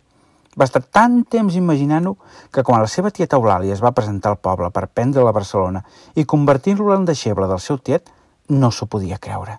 Va 0.57 0.65
estar 0.65 0.85
tant 0.85 1.19
temps 1.27 1.59
imaginant-ho 1.59 2.15
que 2.55 2.63
quan 2.63 2.81
la 2.81 2.89
seva 2.89 3.11
tieta 3.11 3.37
Eulàlia 3.41 3.75
es 3.75 3.83
va 3.83 3.95
presentar 3.97 4.31
al 4.31 4.39
poble 4.39 4.71
per 4.71 4.87
prendre 4.87 5.27
la 5.27 5.35
Barcelona 5.35 5.83
i 6.15 6.25
convertir-lo 6.25 6.95
en 6.95 7.05
deixeble 7.11 7.51
del 7.51 7.61
seu 7.61 7.83
tiet, 7.83 8.13
no 8.49 8.71
s'ho 8.71 8.87
podia 8.87 9.19
creure. 9.19 9.59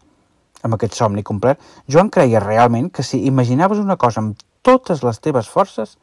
Amb 0.67 0.75
aquest 0.75 0.97
somni 0.99 1.23
complet, 1.23 1.61
Joan 1.87 2.09
creia 2.11 2.41
realment 2.43 2.89
que 2.91 3.03
si 3.07 3.21
imaginaves 3.29 3.79
una 3.79 3.95
cosa 3.95 4.19
amb 4.19 4.41
totes 4.67 4.99
les 5.07 5.21
teves 5.23 5.47
forces, 5.47 5.93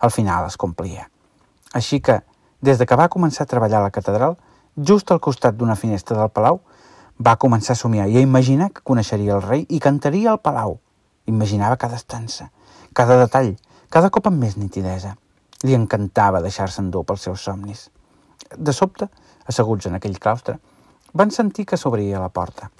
al 0.00 0.12
final 0.14 0.46
es 0.48 0.56
complia. 0.56 1.10
Així 1.76 1.98
que, 2.00 2.22
des 2.64 2.78
de 2.80 2.86
que 2.88 2.96
va 2.96 3.10
començar 3.12 3.44
a 3.44 3.50
treballar 3.50 3.82
a 3.82 3.86
la 3.86 3.92
catedral, 3.92 4.38
just 4.90 5.12
al 5.12 5.20
costat 5.20 5.58
d'una 5.58 5.76
finestra 5.76 6.16
del 6.16 6.30
palau, 6.32 6.62
va 7.20 7.36
començar 7.36 7.74
a 7.74 7.80
somiar 7.80 8.06
i 8.08 8.16
a 8.16 8.22
imaginar 8.24 8.70
que 8.72 8.84
coneixeria 8.92 9.34
el 9.36 9.44
rei 9.44 9.66
i 9.68 9.80
cantaria 9.86 10.30
al 10.32 10.40
palau. 10.40 10.78
Imaginava 11.28 11.76
cada 11.76 12.00
estança, 12.00 12.48
cada 12.92 13.18
detall, 13.20 13.52
cada 13.90 14.08
cop 14.10 14.30
amb 14.30 14.40
més 14.40 14.56
nitidesa. 14.56 15.18
Li 15.64 15.76
encantava 15.76 16.40
deixar-se 16.44 16.80
endur 16.80 17.04
pels 17.04 17.28
seus 17.28 17.44
somnis. 17.44 17.90
De 18.56 18.72
sobte, 18.72 19.10
asseguts 19.44 19.90
en 19.90 20.00
aquell 20.00 20.16
claustre, 20.18 20.56
van 21.12 21.30
sentir 21.30 21.68
que 21.68 21.76
s'obria 21.76 22.24
la 22.24 22.32
porta. 22.32 22.70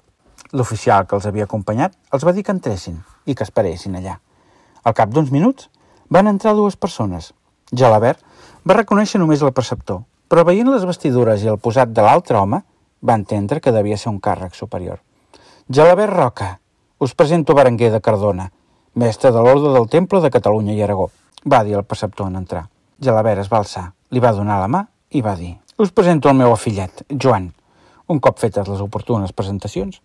L'oficial 0.55 1.07
que 1.11 1.17
els 1.19 1.27
havia 1.27 1.49
acompanyat 1.49 1.97
els 2.15 2.25
va 2.27 2.33
dir 2.33 2.45
que 2.47 2.55
entressin 2.55 3.01
i 3.27 3.35
que 3.35 3.43
esperessin 3.43 3.97
allà. 3.99 4.19
Al 4.85 4.95
cap 4.95 5.11
d'uns 5.11 5.33
minuts 5.35 5.67
van 6.15 6.31
entrar 6.31 6.53
dues 6.55 6.77
persones. 6.77 7.33
Gelabert 7.73 8.21
va 8.63 8.77
reconèixer 8.79 9.19
només 9.19 9.43
el 9.43 9.55
preceptor, 9.57 10.05
però 10.31 10.45
veient 10.47 10.71
les 10.71 10.85
vestidures 10.87 11.43
i 11.43 11.51
el 11.51 11.59
posat 11.59 11.91
de 11.91 12.05
l'altre 12.07 12.39
home, 12.39 12.61
va 13.05 13.17
entendre 13.19 13.61
que 13.61 13.73
devia 13.75 13.99
ser 13.99 14.13
un 14.13 14.21
càrrec 14.23 14.55
superior. 14.55 15.01
Gelabert 15.69 16.15
Roca, 16.15 16.53
us 16.99 17.17
presento 17.19 17.57
Berenguer 17.59 17.91
de 17.91 18.01
Cardona, 18.01 18.51
mestre 18.95 19.33
de 19.35 19.43
l'Orde 19.43 19.75
del 19.75 19.91
Temple 19.91 20.23
de 20.23 20.31
Catalunya 20.31 20.77
i 20.77 20.83
Aragó, 20.87 21.11
va 21.45 21.65
dir 21.65 21.75
el 21.75 21.85
preceptor 21.85 22.31
en 22.31 22.39
entrar. 22.41 22.69
Gelabert 23.01 23.43
es 23.43 23.51
va 23.51 23.59
alçar, 23.65 23.89
li 24.11 24.23
va 24.23 24.33
donar 24.33 24.63
la 24.63 24.71
mà 24.71 24.87
i 25.11 25.21
va 25.21 25.35
dir 25.37 25.57
Us 25.83 25.91
presento 25.91 26.31
el 26.31 26.39
meu 26.39 26.53
afillet, 26.55 27.03
Joan, 27.11 27.51
Un 28.07 28.21
cop 28.21 28.37
fetes 28.39 28.69
les 28.69 28.81
oportunes 28.85 29.33
presentacions, 29.33 30.03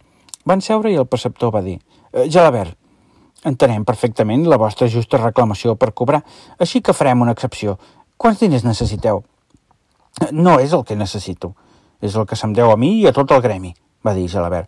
van 0.50 0.64
seure 0.66 0.92
i 0.92 0.98
el 0.98 1.08
preceptor 1.08 1.54
va 1.54 1.62
dir 1.66 1.78
eh, 1.78 2.26
«Gelabert, 2.28 2.76
entenem 3.46 3.86
perfectament 3.88 4.48
la 4.50 4.58
vostra 4.60 4.90
justa 4.92 5.22
reclamació 5.22 5.76
per 5.80 5.94
cobrar, 5.94 6.24
així 6.60 6.82
que 6.82 6.96
farem 6.98 7.22
una 7.22 7.36
excepció. 7.38 7.78
Quants 8.18 8.42
diners 8.42 8.66
necessiteu?» 8.68 9.24
«No 10.34 10.58
és 10.60 10.74
el 10.74 10.84
que 10.84 10.98
necessito, 11.00 11.54
és 12.02 12.16
el 12.18 12.26
que 12.28 12.36
se'm 12.36 12.56
deu 12.58 12.74
a 12.74 12.78
mi 12.78 12.96
i 13.00 13.08
a 13.08 13.14
tot 13.16 13.32
el 13.32 13.44
gremi», 13.46 13.76
va 14.04 14.16
dir 14.18 14.28
Gelabert. 14.28 14.68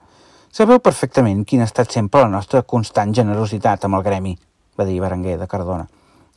«Sabeu 0.52 0.80
perfectament 0.84 1.44
quina 1.48 1.66
ha 1.66 1.72
estat 1.72 1.92
sempre 1.92 2.22
la 2.22 2.32
nostra 2.32 2.62
constant 2.62 3.14
generositat 3.16 3.88
amb 3.88 4.00
el 4.00 4.06
gremi», 4.06 4.38
va 4.80 4.86
dir 4.88 5.02
Berenguer 5.02 5.38
de 5.40 5.48
Cardona. 5.48 5.88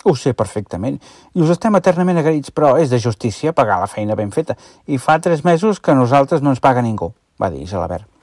Ho 0.05 0.15
sé 0.19 0.35
perfectament, 0.37 0.99
i 1.35 1.45
us 1.45 1.53
estem 1.55 1.77
eternament 1.79 2.19
agraïts, 2.21 2.53
però 2.53 2.75
és 2.81 2.91
de 2.93 3.01
justícia 3.01 3.55
pagar 3.57 3.79
la 3.81 3.91
feina 3.91 4.17
ben 4.19 4.33
feta, 4.35 4.57
i 4.87 4.99
fa 4.99 5.21
tres 5.21 5.45
mesos 5.45 5.81
que 5.81 5.95
nosaltres 5.97 6.43
no 6.43 6.53
ens 6.53 6.61
paga 6.61 6.83
ningú, 6.85 7.13
va 7.41 7.51
dir 7.51 7.67
Gelabert. 7.71 8.14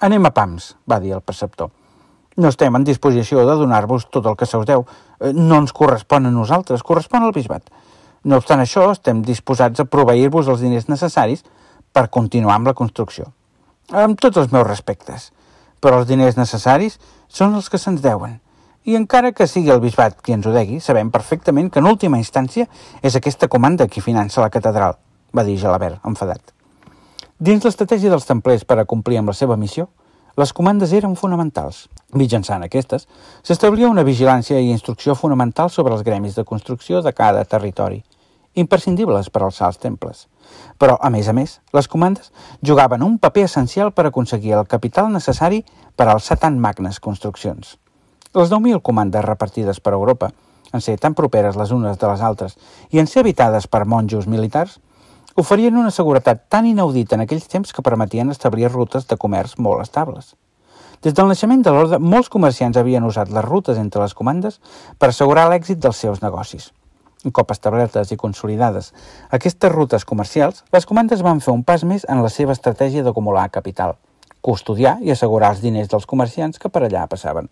Anem 0.00 0.24
a 0.24 0.32
pams, 0.32 0.74
va 0.88 1.00
dir 1.00 1.12
el 1.12 1.20
preceptor. 1.20 1.70
No 2.40 2.48
estem 2.48 2.76
en 2.76 2.84
disposició 2.88 3.42
de 3.44 3.56
donar-vos 3.58 4.06
tot 4.08 4.26
el 4.26 4.36
que 4.40 4.46
se 4.48 4.56
us 4.56 4.66
deu. 4.68 4.86
Eh, 5.20 5.32
no 5.36 5.58
ens 5.60 5.74
correspon 5.76 6.26
a 6.26 6.32
nosaltres, 6.32 6.82
correspon 6.82 7.26
al 7.26 7.34
bisbat. 7.36 7.68
No 8.24 8.38
obstant 8.40 8.62
això, 8.62 8.86
estem 8.92 9.20
disposats 9.26 9.80
a 9.80 9.88
proveir-vos 9.88 10.48
els 10.48 10.62
diners 10.64 10.88
necessaris 10.88 11.44
per 11.92 12.08
continuar 12.08 12.56
amb 12.56 12.70
la 12.70 12.76
construcció. 12.78 13.32
Amb 13.92 14.20
tots 14.20 14.40
els 14.40 14.52
meus 14.52 14.66
respectes. 14.66 15.30
Però 15.80 16.00
els 16.00 16.08
diners 16.08 16.38
necessaris 16.38 16.96
són 17.28 17.56
els 17.58 17.68
que 17.68 17.80
se'ns 17.80 18.00
deuen 18.04 18.38
i 18.84 18.96
encara 18.96 19.32
que 19.36 19.46
sigui 19.46 19.72
el 19.74 19.82
bisbat 19.82 20.16
qui 20.24 20.32
ens 20.32 20.46
ho 20.48 20.54
degui, 20.54 20.80
sabem 20.80 21.10
perfectament 21.12 21.68
que 21.72 21.82
en 21.82 21.90
última 21.90 22.20
instància 22.20 22.64
és 23.02 23.16
aquesta 23.16 23.48
comanda 23.52 23.88
qui 23.88 24.00
finança 24.00 24.40
la 24.40 24.52
catedral, 24.52 24.96
va 25.36 25.44
dir 25.44 25.58
Gelabert, 25.60 26.00
enfadat. 26.08 26.59
Dins 27.40 27.64
l'estratègia 27.64 28.10
dels 28.12 28.26
templers 28.28 28.66
per 28.68 28.76
a 28.76 28.84
complir 28.84 29.16
amb 29.16 29.30
la 29.30 29.34
seva 29.36 29.54
missió, 29.56 29.86
les 30.36 30.50
comandes 30.52 30.90
eren 30.92 31.14
fonamentals. 31.16 31.86
Mitjançant 32.12 32.66
aquestes, 32.66 33.06
s'establia 33.40 33.88
una 33.88 34.04
vigilància 34.04 34.58
i 34.60 34.68
instrucció 34.68 35.14
fonamental 35.16 35.70
sobre 35.72 35.94
els 35.96 36.02
gremis 36.04 36.36
de 36.36 36.44
construcció 36.44 37.00
de 37.00 37.14
cada 37.16 37.46
territori, 37.48 38.02
imprescindibles 38.60 39.30
per 39.32 39.40
alçar 39.46 39.70
els 39.70 39.80
temples. 39.80 40.26
Però, 40.76 40.98
a 41.00 41.08
més 41.08 41.30
a 41.32 41.32
més, 41.32 41.56
les 41.72 41.88
comandes 41.88 42.28
jugaven 42.60 43.06
un 43.08 43.16
paper 43.16 43.46
essencial 43.48 43.94
per 43.96 44.04
aconseguir 44.10 44.52
el 44.58 44.68
capital 44.68 45.08
necessari 45.08 45.62
per 45.96 46.10
alçar 46.10 46.36
tan 46.44 46.60
magnes 46.60 47.00
construccions. 47.00 47.78
Les 48.36 48.52
9.000 48.52 48.84
comandes 48.84 49.24
repartides 49.24 49.80
per 49.80 49.96
Europa, 49.96 50.34
en 50.74 50.84
ser 50.84 50.98
tan 51.00 51.16
properes 51.16 51.56
les 51.56 51.72
unes 51.72 51.96
de 51.96 52.12
les 52.12 52.20
altres 52.20 52.60
i 52.92 53.00
en 53.00 53.08
ser 53.08 53.24
habitades 53.24 53.64
per 53.66 53.86
monjos 53.88 54.28
militars, 54.28 54.76
oferien 55.40 55.76
una 55.80 55.90
seguretat 55.90 56.44
tan 56.52 56.66
inaudita 56.68 57.16
en 57.16 57.24
aquells 57.24 57.48
temps 57.48 57.72
que 57.72 57.84
permetien 57.86 58.30
establir 58.30 58.68
rutes 58.70 59.06
de 59.08 59.16
comerç 59.16 59.56
molt 59.58 59.82
estables. 59.82 60.34
Des 61.00 61.14
del 61.16 61.30
naixement 61.30 61.62
de 61.64 61.72
l'ordre, 61.72 61.98
molts 61.98 62.28
comerciants 62.28 62.76
havien 62.76 63.06
usat 63.08 63.30
les 63.32 63.44
rutes 63.46 63.78
entre 63.80 64.02
les 64.02 64.14
comandes 64.14 64.60
per 64.98 65.08
assegurar 65.08 65.46
l'èxit 65.48 65.80
dels 65.80 65.96
seus 65.96 66.20
negocis. 66.20 66.68
Un 67.24 67.32
cop 67.36 67.50
establertes 67.52 68.12
i 68.12 68.18
consolidades 68.20 68.92
aquestes 69.30 69.72
rutes 69.72 70.04
comercials, 70.04 70.64
les 70.72 70.86
comandes 70.88 71.24
van 71.24 71.40
fer 71.40 71.54
un 71.54 71.64
pas 71.64 71.84
més 71.84 72.04
en 72.08 72.20
la 72.24 72.32
seva 72.32 72.52
estratègia 72.56 73.04
d'acumular 73.04 73.48
capital, 73.52 73.96
custodiar 74.44 74.98
i 75.00 75.12
assegurar 75.12 75.54
els 75.54 75.64
diners 75.64 75.88
dels 75.88 76.08
comerciants 76.08 76.60
que 76.60 76.68
per 76.68 76.84
allà 76.84 77.06
passaven. 77.08 77.48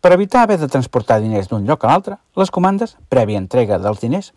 Per 0.00 0.12
evitar 0.14 0.42
haver 0.42 0.58
de 0.58 0.70
transportar 0.70 1.20
diners 1.22 1.48
d'un 1.50 1.66
lloc 1.66 1.84
a 1.84 1.90
l'altre, 1.90 2.18
les 2.36 2.50
comandes, 2.50 2.96
prèvia 3.10 3.38
entrega 3.38 3.78
dels 3.82 4.02
diners, 4.02 4.32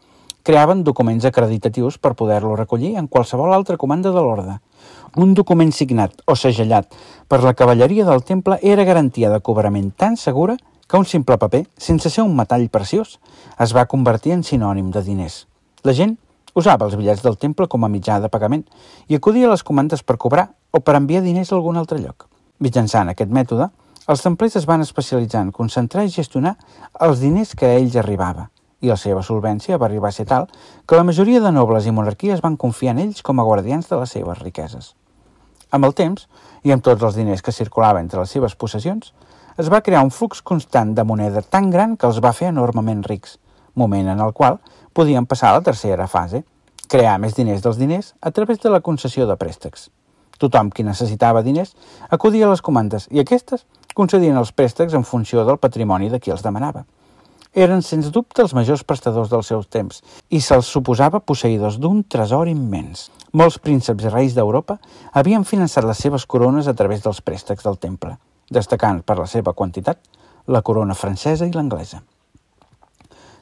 creaven 0.49 0.83
documents 0.83 1.27
acreditatius 1.29 1.99
per 2.01 2.15
poder-lo 2.17 2.55
recollir 2.55 2.95
en 2.97 3.05
qualsevol 3.05 3.51
altra 3.53 3.77
comanda 3.77 4.09
de 4.09 4.17
l'ordre. 4.17 4.55
Un 5.21 5.35
document 5.37 5.69
signat 5.69 6.23
o 6.25 6.33
segellat 6.33 6.89
per 7.29 7.43
la 7.43 7.53
cavalleria 7.53 8.07
del 8.07 8.23
temple 8.25 8.57
era 8.65 8.87
garantia 8.87 9.29
de 9.29 9.43
cobrament 9.45 9.91
tan 9.93 10.17
segura 10.17 10.57
que 10.89 10.97
un 10.97 11.05
simple 11.05 11.37
paper, 11.37 11.67
sense 11.77 12.09
ser 12.09 12.25
un 12.25 12.33
metall 12.33 12.65
preciós, 12.73 13.19
es 13.61 13.75
va 13.77 13.85
convertir 13.85 14.33
en 14.33 14.41
sinònim 14.41 14.89
de 14.89 15.05
diners. 15.05 15.45
La 15.85 15.93
gent 15.93 16.17
usava 16.57 16.89
els 16.89 16.97
bitllets 16.97 17.21
del 17.21 17.37
temple 17.37 17.69
com 17.69 17.85
a 17.85 17.93
mitjà 17.93 18.17
de 18.17 18.33
pagament 18.33 18.65
i 19.05 19.21
acudia 19.21 19.45
a 19.45 19.53
les 19.53 19.61
comandes 19.63 20.01
per 20.01 20.17
cobrar 20.17 20.49
o 20.73 20.81
per 20.81 20.97
enviar 20.97 21.21
diners 21.21 21.53
a 21.53 21.59
algun 21.61 21.77
altre 21.77 22.01
lloc. 22.01 22.25
Mitjançant 22.57 23.13
aquest 23.13 23.29
mètode, 23.29 23.69
els 24.09 24.25
templers 24.25 24.57
es 24.57 24.65
van 24.65 24.81
especialitzar 24.81 25.45
en 25.45 25.53
concentrar 25.53 26.09
i 26.09 26.15
gestionar 26.15 26.57
els 27.05 27.21
diners 27.21 27.53
que 27.53 27.69
a 27.69 27.77
ells 27.77 28.01
arribava, 28.01 28.49
i 28.81 28.87
la 28.87 28.97
seva 28.97 29.23
solvència 29.25 29.77
va 29.77 29.87
arribar 29.89 30.09
a 30.09 30.15
ser 30.15 30.25
tal 30.29 30.47
que 30.87 30.95
la 30.95 31.03
majoria 31.03 31.41
de 31.43 31.51
nobles 31.51 31.85
i 31.85 31.91
monarquies 31.91 32.41
van 32.45 32.57
confiar 32.57 32.95
en 32.95 33.03
ells 33.05 33.21
com 33.21 33.39
a 33.39 33.45
guardians 33.47 33.89
de 33.89 33.99
les 33.99 34.15
seves 34.15 34.39
riqueses. 34.39 34.93
Amb 35.71 35.85
el 35.85 35.93
temps, 35.93 36.27
i 36.63 36.71
amb 36.73 36.83
tots 36.83 37.03
els 37.03 37.15
diners 37.19 37.43
que 37.45 37.55
circulaven 37.55 38.07
entre 38.07 38.23
les 38.23 38.31
seves 38.31 38.55
possessions, 38.55 39.13
es 39.59 39.69
va 39.69 39.83
crear 39.83 40.01
un 40.03 40.11
flux 40.11 40.41
constant 40.41 40.95
de 40.95 41.03
moneda 41.03 41.41
tan 41.41 41.69
gran 41.69 41.97
que 41.97 42.07
els 42.07 42.21
va 42.23 42.33
fer 42.33 42.49
enormement 42.49 43.03
rics, 43.03 43.37
moment 43.75 44.07
en 44.07 44.23
el 44.23 44.33
qual 44.33 44.59
podien 44.93 45.27
passar 45.27 45.51
a 45.51 45.59
la 45.59 45.65
tercera 45.65 46.07
fase, 46.07 46.43
crear 46.89 47.19
més 47.19 47.35
diners 47.37 47.61
dels 47.61 47.77
diners 47.77 48.13
a 48.21 48.31
través 48.31 48.59
de 48.63 48.71
la 48.73 48.81
concessió 48.81 49.27
de 49.27 49.35
préstecs. 49.37 49.89
Tothom 50.39 50.71
qui 50.71 50.87
necessitava 50.87 51.43
diners 51.43 51.75
acudia 52.09 52.47
a 52.47 52.53
les 52.53 52.63
comandes 52.63 53.09
i 53.11 53.19
aquestes 53.19 53.65
concedien 53.93 54.39
els 54.39 54.53
préstecs 54.55 54.95
en 54.95 55.03
funció 55.03 55.43
del 55.45 55.59
patrimoni 55.59 56.09
de 56.09 56.19
qui 56.23 56.31
els 56.31 56.45
demanava. 56.45 56.85
Eren, 57.57 57.81
sens 57.81 58.11
dubte, 58.13 58.43
els 58.43 58.53
majors 58.53 58.83
prestadors 58.85 59.31
dels 59.31 59.47
seus 59.49 59.65
temps 59.73 60.03
i 60.29 60.37
se'ls 60.37 60.67
suposava 60.69 61.19
posseïdors 61.19 61.79
d'un 61.81 62.03
tresor 62.05 62.47
immens. 62.47 63.07
Molts 63.33 63.57
prínceps 63.57 64.05
i 64.05 64.11
reis 64.13 64.35
d'Europa 64.37 64.77
havien 65.17 65.43
finançat 65.43 65.87
les 65.87 65.97
seves 65.97 66.27
corones 66.29 66.69
a 66.69 66.75
través 66.77 67.01
dels 67.01 67.21
préstecs 67.25 67.65
del 67.65 67.79
temple, 67.81 68.13
destacant 68.53 69.01
per 69.01 69.17
la 69.17 69.25
seva 69.25 69.53
quantitat 69.53 69.97
la 70.45 70.61
corona 70.61 70.93
francesa 70.93 71.49
i 71.49 71.51
l'anglesa. 71.51 72.03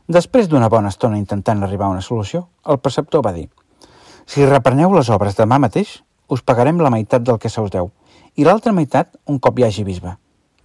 Després 0.08 0.48
d'una 0.48 0.70
bona 0.72 0.88
estona 0.88 1.20
intentant 1.20 1.64
arribar 1.64 1.88
a 1.88 1.98
una 1.98 2.02
solució, 2.02 2.48
el 2.64 2.80
preceptor 2.80 3.26
va 3.26 3.36
dir 3.36 3.50
«Si 4.28 4.46
repreneu 4.46 4.94
les 4.96 5.10
obres 5.12 5.36
demà 5.36 5.60
mateix, 5.60 6.02
us 6.32 6.42
pagarem 6.44 6.80
la 6.80 6.92
meitat 6.92 7.24
del 7.28 7.40
que 7.40 7.50
se 7.52 7.60
us 7.62 7.72
deu, 7.72 7.92
i 8.36 8.44
l'altra 8.48 8.72
meitat 8.72 9.18
un 9.28 9.40
cop 9.40 9.60
hi 9.60 9.68
hagi 9.68 9.84
bisbe. 9.84 10.16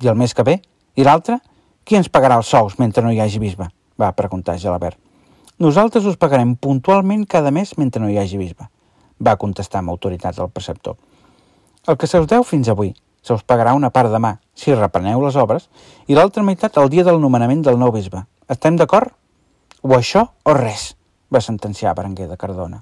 I 0.02 0.10
el 0.10 0.18
mes 0.18 0.34
que 0.34 0.46
ve? 0.46 0.60
I 0.94 1.02
l'altre? 1.06 1.40
Qui 1.92 1.98
ens 2.00 2.08
pagarà 2.08 2.38
els 2.40 2.48
sous 2.48 2.78
mentre 2.80 3.02
no 3.04 3.10
hi 3.12 3.18
hagi 3.20 3.36
bisbe? 3.36 3.66
Va 4.00 4.06
preguntar 4.16 4.54
Gelabert. 4.56 4.96
Nosaltres 5.60 6.06
us 6.08 6.14
pagarem 6.16 6.54
puntualment 6.56 7.26
cada 7.28 7.50
mes 7.52 7.74
mentre 7.76 8.00
no 8.00 8.08
hi 8.08 8.16
hagi 8.16 8.38
bisbe, 8.40 8.64
va 9.20 9.34
contestar 9.42 9.82
amb 9.82 9.92
autoritat 9.92 10.40
el 10.40 10.48
preceptor. 10.48 10.96
El 11.84 11.98
que 12.00 12.08
se 12.08 12.22
us 12.22 12.30
deu 12.30 12.46
fins 12.48 12.72
avui, 12.72 12.94
se 13.20 13.36
us 13.36 13.44
pagarà 13.44 13.76
una 13.76 13.92
part 13.92 14.08
demà, 14.08 14.32
si 14.56 14.72
repreneu 14.72 15.20
les 15.20 15.36
obres, 15.36 15.68
i 16.08 16.16
l'altra 16.16 16.46
meitat 16.48 16.80
el 16.80 16.88
dia 16.88 17.04
del 17.04 17.20
nomenament 17.20 17.60
del 17.68 17.76
nou 17.76 17.92
bisbe. 17.92 18.24
Estem 18.48 18.80
d'acord? 18.80 19.12
O 19.84 19.92
això 20.00 20.24
o 20.48 20.56
res, 20.56 20.94
va 21.28 21.44
sentenciar 21.44 21.92
Berenguer 22.00 22.32
de 22.32 22.40
Cardona. 22.40 22.80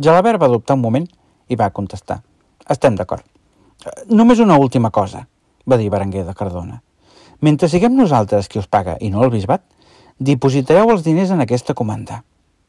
Gelabert 0.00 0.40
va 0.40 0.54
dubtar 0.56 0.80
un 0.80 0.86
moment 0.88 1.10
i 1.52 1.60
va 1.60 1.68
contestar. 1.68 2.22
Estem 2.64 2.96
d'acord. 2.96 3.28
Només 4.08 4.40
una 4.40 4.56
última 4.56 4.88
cosa, 4.88 5.26
va 5.68 5.76
dir 5.76 5.92
Berenguer 5.92 6.24
de 6.24 6.32
Cardona. 6.32 6.80
Mentre 7.40 7.68
siguem 7.70 7.94
nosaltres 7.94 8.48
qui 8.50 8.58
us 8.58 8.66
paga 8.66 8.96
i 8.98 9.12
no 9.14 9.22
el 9.22 9.30
bisbat, 9.30 9.62
dipositareu 10.18 10.90
els 10.90 11.04
diners 11.06 11.30
en 11.30 11.44
aquesta 11.44 11.74
comanda. 11.74 12.24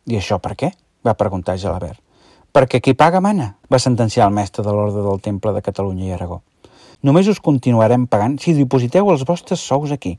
I 0.06 0.20
això 0.20 0.38
per 0.38 0.54
què? 0.56 0.70
va 1.06 1.16
preguntar 1.18 1.58
Gelabert. 1.58 1.98
Perquè 2.54 2.82
qui 2.82 2.94
paga 2.94 3.22
mana, 3.22 3.56
va 3.72 3.80
sentenciar 3.80 4.28
el 4.28 4.34
mestre 4.36 4.66
de 4.66 4.74
l'Ordre 4.74 5.02
del 5.06 5.22
Temple 5.22 5.54
de 5.56 5.62
Catalunya 5.66 6.06
i 6.06 6.12
Aragó. 6.12 6.42
Només 7.02 7.30
us 7.32 7.40
continuarem 7.40 8.06
pagant 8.06 8.36
si 8.42 8.54
dipositeu 8.54 9.10
els 9.10 9.24
vostres 9.26 9.62
sous 9.64 9.94
aquí. 9.96 10.18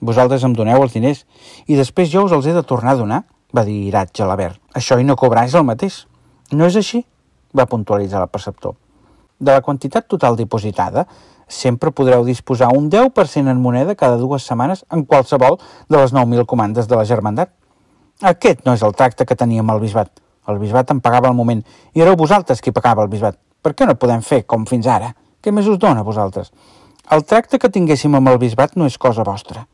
Vosaltres 0.00 0.44
em 0.46 0.54
doneu 0.56 0.82
els 0.82 0.94
diners 0.94 1.24
i 1.66 1.76
després 1.76 2.10
jo 2.10 2.24
us 2.26 2.32
els 2.32 2.46
he 2.46 2.54
de 2.56 2.64
tornar 2.64 2.94
a 2.94 3.00
donar, 3.00 3.22
va 3.54 3.64
dir 3.64 3.76
Irat 3.86 4.14
Gelabert. 4.16 4.58
Això 4.74 4.98
i 4.98 5.04
no 5.04 5.16
cobrar 5.16 5.46
és 5.46 5.54
el 5.54 5.66
mateix. 5.68 6.06
No 6.52 6.66
és 6.66 6.76
així? 6.76 7.04
va 7.56 7.68
puntualitzar 7.70 8.20
el 8.20 8.28
preceptor. 8.28 8.74
De 9.38 9.52
la 9.52 9.62
quantitat 9.64 10.08
total 10.08 10.36
dipositada, 10.36 11.06
sempre 11.48 11.92
podreu 11.92 12.24
disposar 12.24 12.68
un 12.74 12.90
10% 12.90 13.50
en 13.50 13.60
moneda 13.62 13.94
cada 13.94 14.16
dues 14.16 14.42
setmanes 14.42 14.84
en 14.90 15.04
qualsevol 15.04 15.58
de 15.88 15.96
les 15.96 16.12
9.000 16.12 16.46
comandes 16.46 16.88
de 16.88 16.96
la 16.96 17.04
germandat. 17.04 17.50
Aquest 18.22 18.64
no 18.66 18.74
és 18.74 18.82
el 18.82 18.94
tracte 18.94 19.26
que 19.26 19.36
teníem 19.36 19.70
al 19.70 19.80
bisbat. 19.80 20.10
El 20.48 20.58
bisbat 20.58 20.90
em 20.90 21.00
pagava 21.00 21.28
al 21.28 21.34
moment 21.34 21.62
i 21.94 22.02
éreu 22.02 22.16
vosaltres 22.16 22.60
qui 22.60 22.72
pagava 22.72 23.02
el 23.02 23.10
bisbat. 23.10 23.38
Per 23.62 23.74
què 23.74 23.86
no 23.86 23.94
podem 23.94 24.22
fer 24.22 24.44
com 24.46 24.66
fins 24.66 24.86
ara? 24.86 25.12
Què 25.42 25.52
més 25.52 25.66
us 25.66 25.78
dona 25.78 26.00
a 26.00 26.06
vosaltres? 26.06 26.52
El 27.10 27.22
tracte 27.24 27.58
que 27.58 27.70
tinguéssim 27.70 28.14
amb 28.14 28.28
el 28.28 28.38
bisbat 28.38 28.76
no 28.76 28.86
és 28.86 28.98
cosa 28.98 29.22
vostra. 29.22 29.66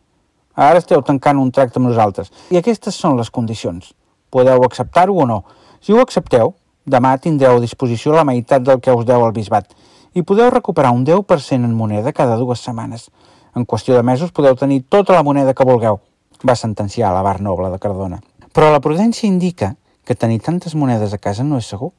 Ara 0.55 0.81
esteu 0.81 1.00
tancant 1.00 1.38
un 1.41 1.50
tracte 1.50 1.81
amb 1.81 1.88
nosaltres 1.88 2.33
i 2.50 2.61
aquestes 2.61 2.95
són 2.95 3.17
les 3.17 3.31
condicions. 3.31 3.95
Podeu 4.31 4.64
acceptar-ho 4.64 5.17
o 5.17 5.26
no. 5.26 5.45
Si 5.81 5.93
ho 5.93 6.00
accepteu, 6.00 6.55
Demà 6.83 7.14
tindreu 7.23 7.57
a 7.57 7.62
disposició 7.62 8.11
la 8.11 8.25
meitat 8.26 8.62
del 8.67 8.81
que 8.83 8.91
us 8.91 9.07
deu 9.07 9.23
al 9.23 9.33
bisbat 9.33 9.69
i 10.14 10.23
podeu 10.23 10.50
recuperar 10.50 10.92
un 10.92 11.04
10% 11.07 11.64
en 11.64 11.75
moneda 11.75 12.12
cada 12.12 12.37
dues 12.37 12.61
setmanes. 12.61 13.11
En 13.57 13.66
qüestió 13.66 13.97
de 13.97 14.02
mesos 14.02 14.33
podeu 14.33 14.57
tenir 14.57 14.83
tota 14.88 15.14
la 15.16 15.23
moneda 15.23 15.54
que 15.54 15.66
vulgueu, 15.69 16.00
va 16.45 16.57
sentenciar 16.57 17.12
la 17.12 17.23
bar 17.23 17.40
noble 17.40 17.71
de 17.71 17.78
Cardona. 17.78 18.21
Però 18.52 18.71
la 18.73 18.81
prudència 18.85 19.28
indica 19.28 19.75
que 20.04 20.14
tenir 20.14 20.40
tantes 20.40 20.75
monedes 20.75 21.12
a 21.12 21.19
casa 21.19 21.45
no 21.45 21.59
és 21.59 21.69
segur. 21.69 21.92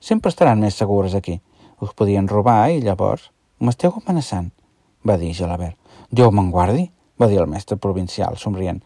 Sempre 0.00 0.30
estaran 0.30 0.60
més 0.60 0.78
segures 0.78 1.14
aquí. 1.14 1.40
Us 1.80 1.94
podien 1.94 2.28
robar 2.28 2.70
i 2.70 2.80
llavors... 2.82 3.30
M'esteu 3.58 3.90
amenaçant, 3.98 4.52
va 5.02 5.16
dir 5.18 5.32
Gelabert. 5.34 5.74
Déu 6.14 6.30
me'n 6.30 6.52
guardi, 6.54 6.84
va 7.18 7.26
dir 7.26 7.40
el 7.42 7.48
mestre 7.50 7.74
provincial, 7.74 8.36
somrient. 8.38 8.78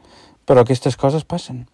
Però 0.49 0.63
aquestes 0.65 0.97
coses 0.97 1.27
passen. 1.29 1.67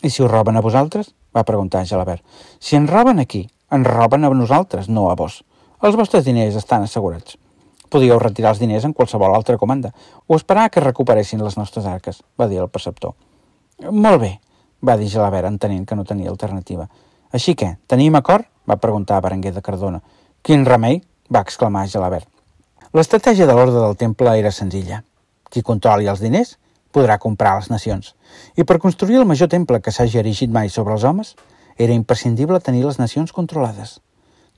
I 0.00 0.08
si 0.08 0.24
us 0.24 0.30
roben 0.30 0.56
a 0.56 0.62
vosaltres? 0.64 1.12
va 1.36 1.44
preguntar 1.44 1.84
Gelabert. 1.84 2.24
Si 2.58 2.78
ens 2.80 2.88
roben 2.88 3.20
aquí, 3.20 3.42
ens 3.70 3.86
roben 3.86 4.24
a 4.24 4.30
nosaltres, 4.32 4.88
no 4.88 5.10
a 5.10 5.14
vos. 5.14 5.42
Els 5.84 5.96
vostres 5.96 6.24
diners 6.24 6.56
estan 6.56 6.86
assegurats. 6.86 7.36
Podíeu 7.92 8.18
retirar 8.18 8.54
els 8.54 8.60
diners 8.60 8.86
en 8.88 8.94
qualsevol 8.96 9.34
altra 9.34 9.58
comanda 9.60 9.92
o 10.26 10.36
esperar 10.36 10.70
que 10.70 10.80
recuperessin 10.80 11.42
les 11.44 11.56
nostres 11.60 11.84
arques, 11.86 12.22
va 12.40 12.48
dir 12.48 12.62
el 12.62 12.70
preceptor. 12.72 13.12
Molt 13.92 14.20
bé, 14.22 14.30
va 14.80 14.96
dir 14.96 15.10
Gelabert, 15.12 15.48
entenent 15.48 15.84
que 15.86 15.98
no 15.98 16.04
tenia 16.04 16.30
alternativa. 16.32 16.88
Així 17.32 17.54
que, 17.54 17.76
tenim 17.86 18.16
acord? 18.16 18.46
va 18.66 18.80
preguntar 18.82 19.20
Berenguer 19.20 19.52
de 19.52 19.62
Cardona. 19.62 20.00
Quin 20.42 20.64
remei? 20.64 21.02
va 21.30 21.44
exclamar 21.44 21.86
Gelabert. 21.92 22.28
L'estratègia 22.96 23.46
de 23.46 23.52
l'ordre 23.52 23.82
del 23.82 23.96
temple 24.00 24.32
era 24.38 24.50
senzilla. 24.50 25.02
Qui 25.50 25.62
controli 25.62 26.08
els 26.08 26.22
diners 26.24 26.56
podrà 26.96 27.18
comprar 27.20 27.58
les 27.58 27.68
nacions. 27.68 28.14
I 28.56 28.64
per 28.64 28.80
construir 28.80 29.20
el 29.20 29.28
major 29.28 29.52
temple 29.52 29.82
que 29.84 29.92
s'hagi 29.92 30.22
erigit 30.22 30.50
mai 30.50 30.72
sobre 30.72 30.96
els 30.96 31.04
homes, 31.04 31.34
era 31.76 31.92
imprescindible 31.92 32.60
tenir 32.64 32.86
les 32.86 32.98
nacions 32.98 33.36
controlades. 33.36 33.98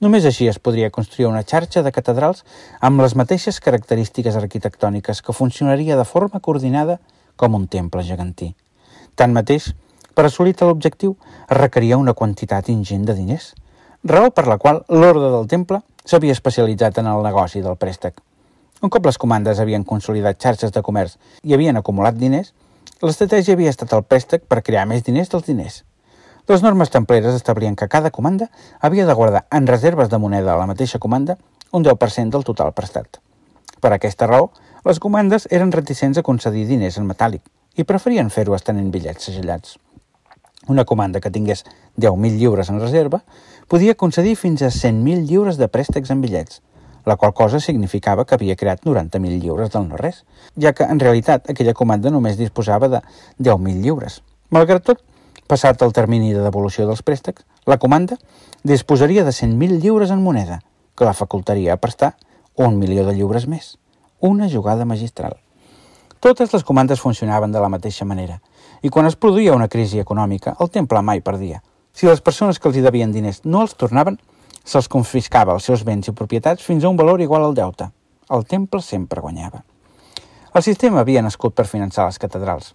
Només 0.00 0.26
així 0.28 0.46
es 0.46 0.60
podria 0.62 0.92
construir 0.94 1.26
una 1.26 1.42
xarxa 1.42 1.82
de 1.82 1.90
catedrals 1.90 2.44
amb 2.88 3.02
les 3.02 3.16
mateixes 3.18 3.58
característiques 3.58 4.36
arquitectòniques 4.38 5.22
que 5.26 5.34
funcionaria 5.34 5.96
de 5.98 6.04
forma 6.06 6.38
coordinada 6.38 7.00
com 7.36 7.56
un 7.58 7.66
temple 7.66 8.04
gegantí. 8.06 8.52
Tanmateix, 9.18 9.72
per 10.14 10.28
assolir 10.28 10.54
tal 10.54 10.70
objectiu 10.70 11.16
es 11.40 11.58
requeria 11.58 11.98
una 11.98 12.14
quantitat 12.14 12.70
ingent 12.70 13.08
de 13.10 13.18
diners, 13.18 13.52
raó 14.04 14.30
per 14.30 14.46
la 14.46 14.58
qual 14.62 14.84
l'ordre 14.88 15.32
del 15.34 15.50
temple 15.50 15.82
s'havia 16.04 16.36
especialitzat 16.36 17.02
en 17.02 17.10
el 17.10 17.26
negoci 17.26 17.62
del 17.66 17.76
préstec. 17.76 18.22
Un 18.82 18.94
cop 18.94 19.06
les 19.06 19.18
comandes 19.18 19.58
havien 19.58 19.82
consolidat 19.82 20.38
xarxes 20.38 20.70
de 20.70 20.82
comerç 20.86 21.18
i 21.42 21.58
havien 21.58 21.76
acumulat 21.76 22.14
diners, 22.14 22.54
l'estratègia 23.02 23.58
havia 23.58 23.74
estat 23.74 23.98
el 23.98 24.06
préstec 24.06 24.46
per 24.46 24.62
crear 24.62 24.86
més 24.86 25.02
diners 25.02 25.34
dels 25.34 25.50
diners. 25.50 25.82
Les 26.48 26.62
normes 26.64 26.88
templeres 26.88 27.34
establien 27.34 27.74
que 27.76 27.90
cada 27.92 28.10
comanda 28.10 28.46
havia 28.80 29.04
de 29.04 29.12
guardar 29.12 29.46
en 29.52 29.66
reserves 29.66 30.08
de 30.08 30.16
moneda 30.16 30.54
a 30.54 30.56
la 30.56 30.66
mateixa 30.66 30.98
comanda 30.98 31.36
un 31.72 31.84
10% 31.84 32.30
del 32.32 32.44
total 32.48 32.72
prestat. 32.72 33.18
Per 33.84 33.90
aquesta 33.92 34.26
raó, 34.26 34.48
les 34.88 34.96
comandes 34.98 35.44
eren 35.52 35.74
reticents 35.76 36.16
a 36.16 36.24
concedir 36.24 36.64
diners 36.70 36.96
en 36.96 37.04
metàl·lic 37.04 37.44
i 37.76 37.84
preferien 37.84 38.32
fer-ho 38.32 38.56
estenent 38.56 38.88
bitllets 38.94 39.28
segellats. 39.28 39.76
Una 40.72 40.86
comanda 40.88 41.20
que 41.20 41.30
tingués 41.30 41.66
10.000 42.00 42.40
lliures 42.40 42.72
en 42.72 42.80
reserva 42.80 43.20
podia 43.68 43.94
concedir 43.94 44.34
fins 44.36 44.64
a 44.64 44.72
100.000 44.72 45.28
lliures 45.28 45.60
de 45.60 45.68
préstecs 45.68 46.08
en 46.10 46.24
bitllets, 46.24 46.62
la 47.04 47.16
qual 47.16 47.34
cosa 47.36 47.60
significava 47.60 48.24
que 48.24 48.38
havia 48.40 48.56
creat 48.56 48.88
90.000 48.88 49.36
lliures 49.44 49.76
del 49.76 49.84
no-res, 49.88 50.24
ja 50.56 50.72
que 50.72 50.88
en 50.88 51.00
realitat 51.00 51.52
aquella 51.52 51.76
comanda 51.76 52.08
només 52.08 52.40
disposava 52.40 52.88
de 52.88 53.04
10.000 53.36 53.84
lliures. 53.84 54.22
Malgrat 54.48 54.88
tot, 54.88 55.04
passat 55.48 55.80
el 55.82 55.94
termini 55.96 56.34
de 56.36 56.44
devolució 56.44 56.86
dels 56.86 57.02
préstecs, 57.02 57.44
la 57.66 57.78
comanda 57.80 58.18
disposaria 58.62 59.24
de 59.24 59.32
100.000 59.32 59.80
lliures 59.82 60.12
en 60.14 60.22
moneda, 60.22 60.60
que 60.94 61.08
la 61.08 61.16
facultaria 61.16 61.72
a 61.72 61.80
prestar 61.80 62.16
un 62.54 62.78
milió 62.78 63.04
de 63.06 63.14
lliures 63.14 63.46
més. 63.48 63.76
Una 64.20 64.48
jugada 64.50 64.84
magistral. 64.84 65.38
Totes 66.20 66.52
les 66.52 66.64
comandes 66.64 67.00
funcionaven 67.00 67.52
de 67.52 67.60
la 67.62 67.70
mateixa 67.70 68.04
manera, 68.04 68.40
i 68.82 68.90
quan 68.90 69.06
es 69.06 69.16
produïa 69.16 69.54
una 69.54 69.68
crisi 69.70 70.00
econòmica, 70.02 70.56
el 70.60 70.70
temple 70.74 71.02
mai 71.02 71.22
perdia. 71.22 71.62
Si 71.92 72.06
les 72.06 72.20
persones 72.20 72.58
que 72.58 72.68
els 72.68 72.76
hi 72.76 72.82
devien 72.82 73.14
diners 73.14 73.44
no 73.44 73.62
els 73.62 73.76
tornaven, 73.78 74.18
se'ls 74.64 74.90
confiscava 74.90 75.54
els 75.54 75.64
seus 75.70 75.84
béns 75.86 76.10
i 76.10 76.12
propietats 76.12 76.66
fins 76.66 76.84
a 76.84 76.90
un 76.90 76.98
valor 76.98 77.22
igual 77.22 77.46
al 77.46 77.54
deute. 77.54 77.88
El 78.28 78.44
temple 78.44 78.82
sempre 78.82 79.22
guanyava. 79.22 79.62
El 80.54 80.62
sistema 80.66 81.00
havia 81.00 81.22
nascut 81.22 81.54
per 81.54 81.68
finançar 81.70 82.08
les 82.08 82.18
catedrals, 82.18 82.74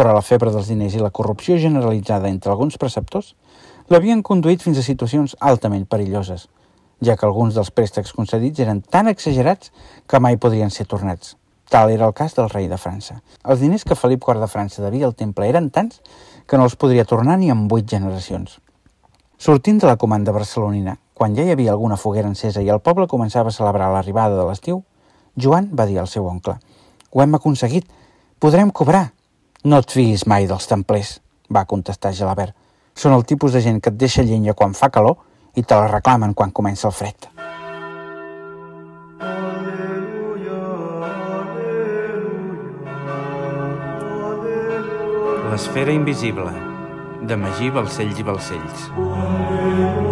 però 0.00 0.14
la 0.16 0.24
febre 0.24 0.48
dels 0.48 0.70
diners 0.72 0.94
i 0.96 1.00
la 1.02 1.10
corrupció 1.12 1.58
generalitzada 1.60 2.30
entre 2.32 2.48
alguns 2.48 2.78
preceptors 2.80 3.34
l'havien 3.92 4.22
conduït 4.24 4.62
fins 4.64 4.78
a 4.80 4.84
situacions 4.86 5.34
altament 5.44 5.84
perilloses, 5.92 6.46
ja 7.04 7.18
que 7.20 7.26
alguns 7.28 7.58
dels 7.58 7.68
préstecs 7.68 8.14
concedits 8.16 8.62
eren 8.64 8.80
tan 8.80 9.12
exagerats 9.12 9.74
que 10.08 10.20
mai 10.24 10.38
podrien 10.40 10.72
ser 10.72 10.86
tornats. 10.88 11.34
Tal 11.68 11.92
era 11.92 12.08
el 12.08 12.14
cas 12.16 12.32
del 12.38 12.48
rei 12.48 12.70
de 12.72 12.80
França. 12.80 13.18
Els 13.44 13.60
diners 13.60 13.84
que 13.84 13.98
Felip 13.98 14.24
IV 14.24 14.40
de 14.40 14.48
França 14.48 14.80
devia 14.86 15.04
al 15.04 15.14
temple 15.20 15.50
eren 15.52 15.68
tants 15.68 16.00
que 16.48 16.56
no 16.56 16.64
els 16.64 16.80
podria 16.80 17.04
tornar 17.04 17.36
ni 17.36 17.52
en 17.52 17.68
vuit 17.68 17.84
generacions. 17.84 18.56
Sortint 19.36 19.84
de 19.84 19.92
la 19.92 20.00
comanda 20.00 20.32
barcelonina, 20.32 20.96
quan 21.12 21.36
ja 21.36 21.44
hi 21.44 21.52
havia 21.52 21.76
alguna 21.76 22.00
foguera 22.00 22.32
encesa 22.32 22.64
i 22.64 22.72
el 22.72 22.80
poble 22.80 23.04
començava 23.04 23.52
a 23.52 23.58
celebrar 23.60 23.92
l'arribada 23.92 24.40
de 24.40 24.48
l'estiu, 24.48 24.80
Joan 25.36 25.68
va 25.76 25.84
dir 25.84 26.00
al 26.00 26.08
seu 26.08 26.24
oncle 26.24 26.56
«Ho 27.12 27.20
hem 27.20 27.36
aconseguit! 27.36 27.84
Podrem 28.40 28.72
cobrar!» 28.72 29.10
«No 29.62 29.76
et 29.82 29.92
fiïs 29.92 30.22
mai 30.24 30.46
dels 30.48 30.64
templers», 30.64 31.18
va 31.52 31.66
contestar 31.68 32.14
Gelabert. 32.16 32.54
«Són 32.96 33.12
el 33.12 33.26
tipus 33.28 33.52
de 33.52 33.60
gent 33.60 33.80
que 33.84 33.92
et 33.92 33.98
deixa 34.00 34.24
llenya 34.24 34.54
quan 34.56 34.72
fa 34.72 34.88
calor 34.88 35.18
i 35.52 35.62
te 35.62 35.76
la 35.76 35.90
reclamen 35.90 36.32
quan 36.34 36.50
comença 36.50 36.88
el 36.88 36.96
fred». 36.96 37.28
L'esfera 45.50 45.92
invisible 45.92 46.54
de 47.28 47.36
Magí 47.36 47.68
Balcells 47.74 48.22
i 48.22 48.24
Balcells. 48.24 48.86
Aleluia. 48.96 50.09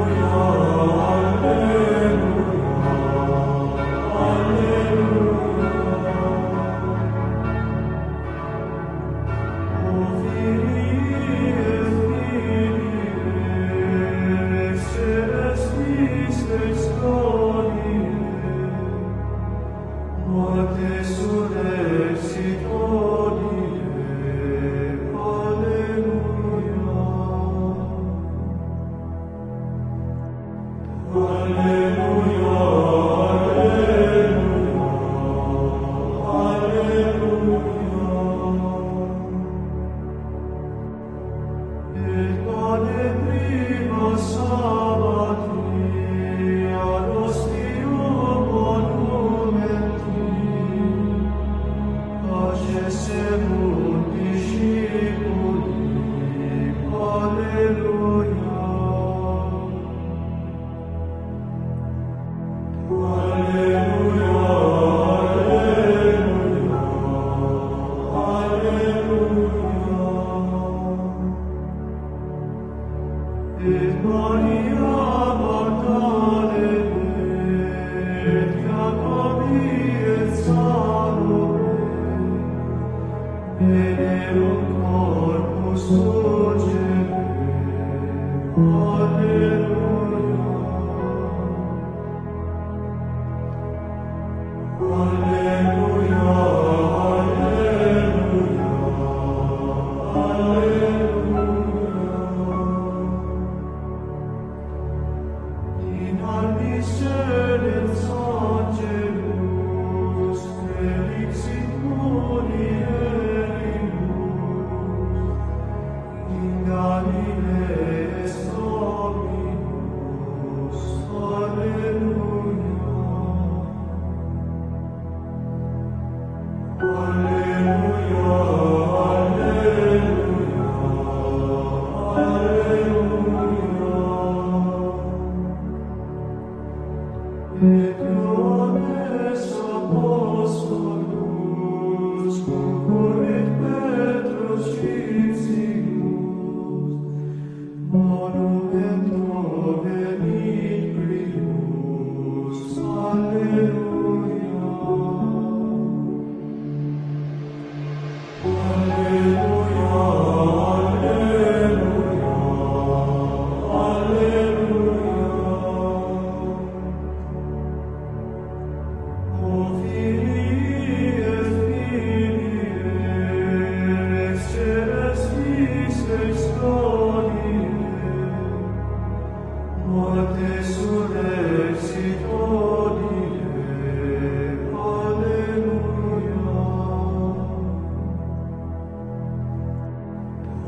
Alleluia. 94.80 95.37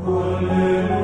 Alleluia, 0.03 1.00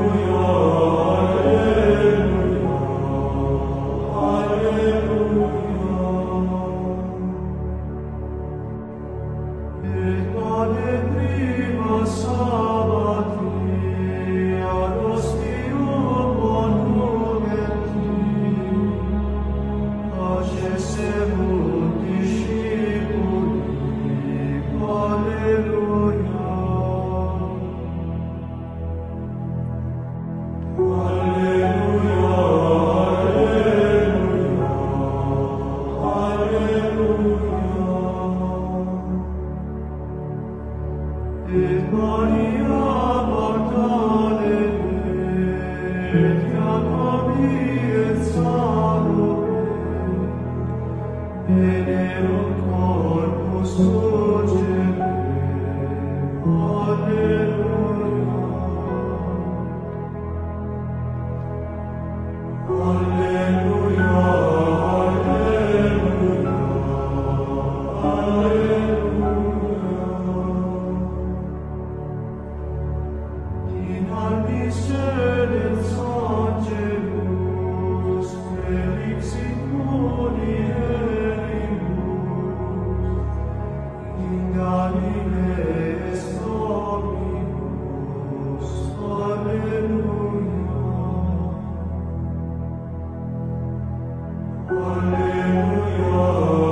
Oh. 96.20 96.67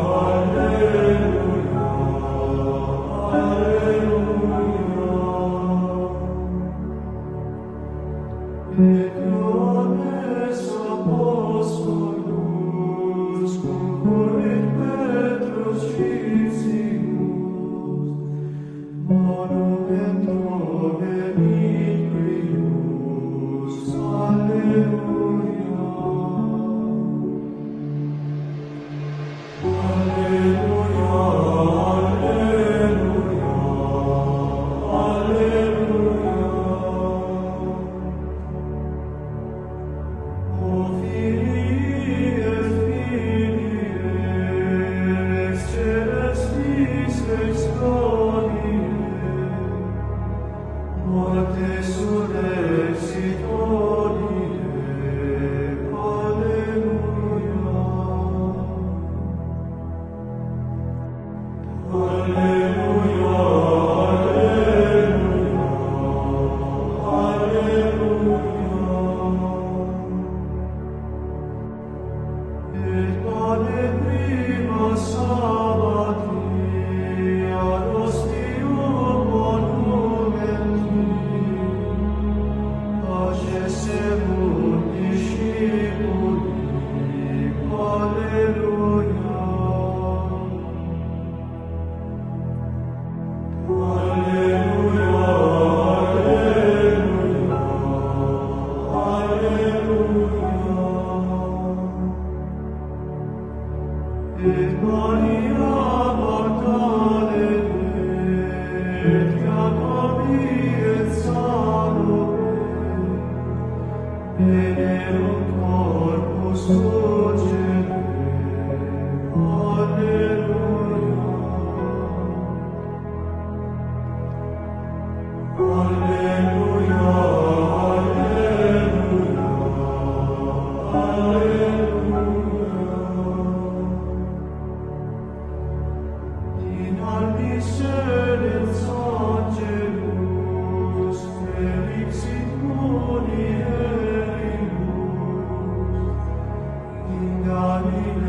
Maria. 147.56 148.25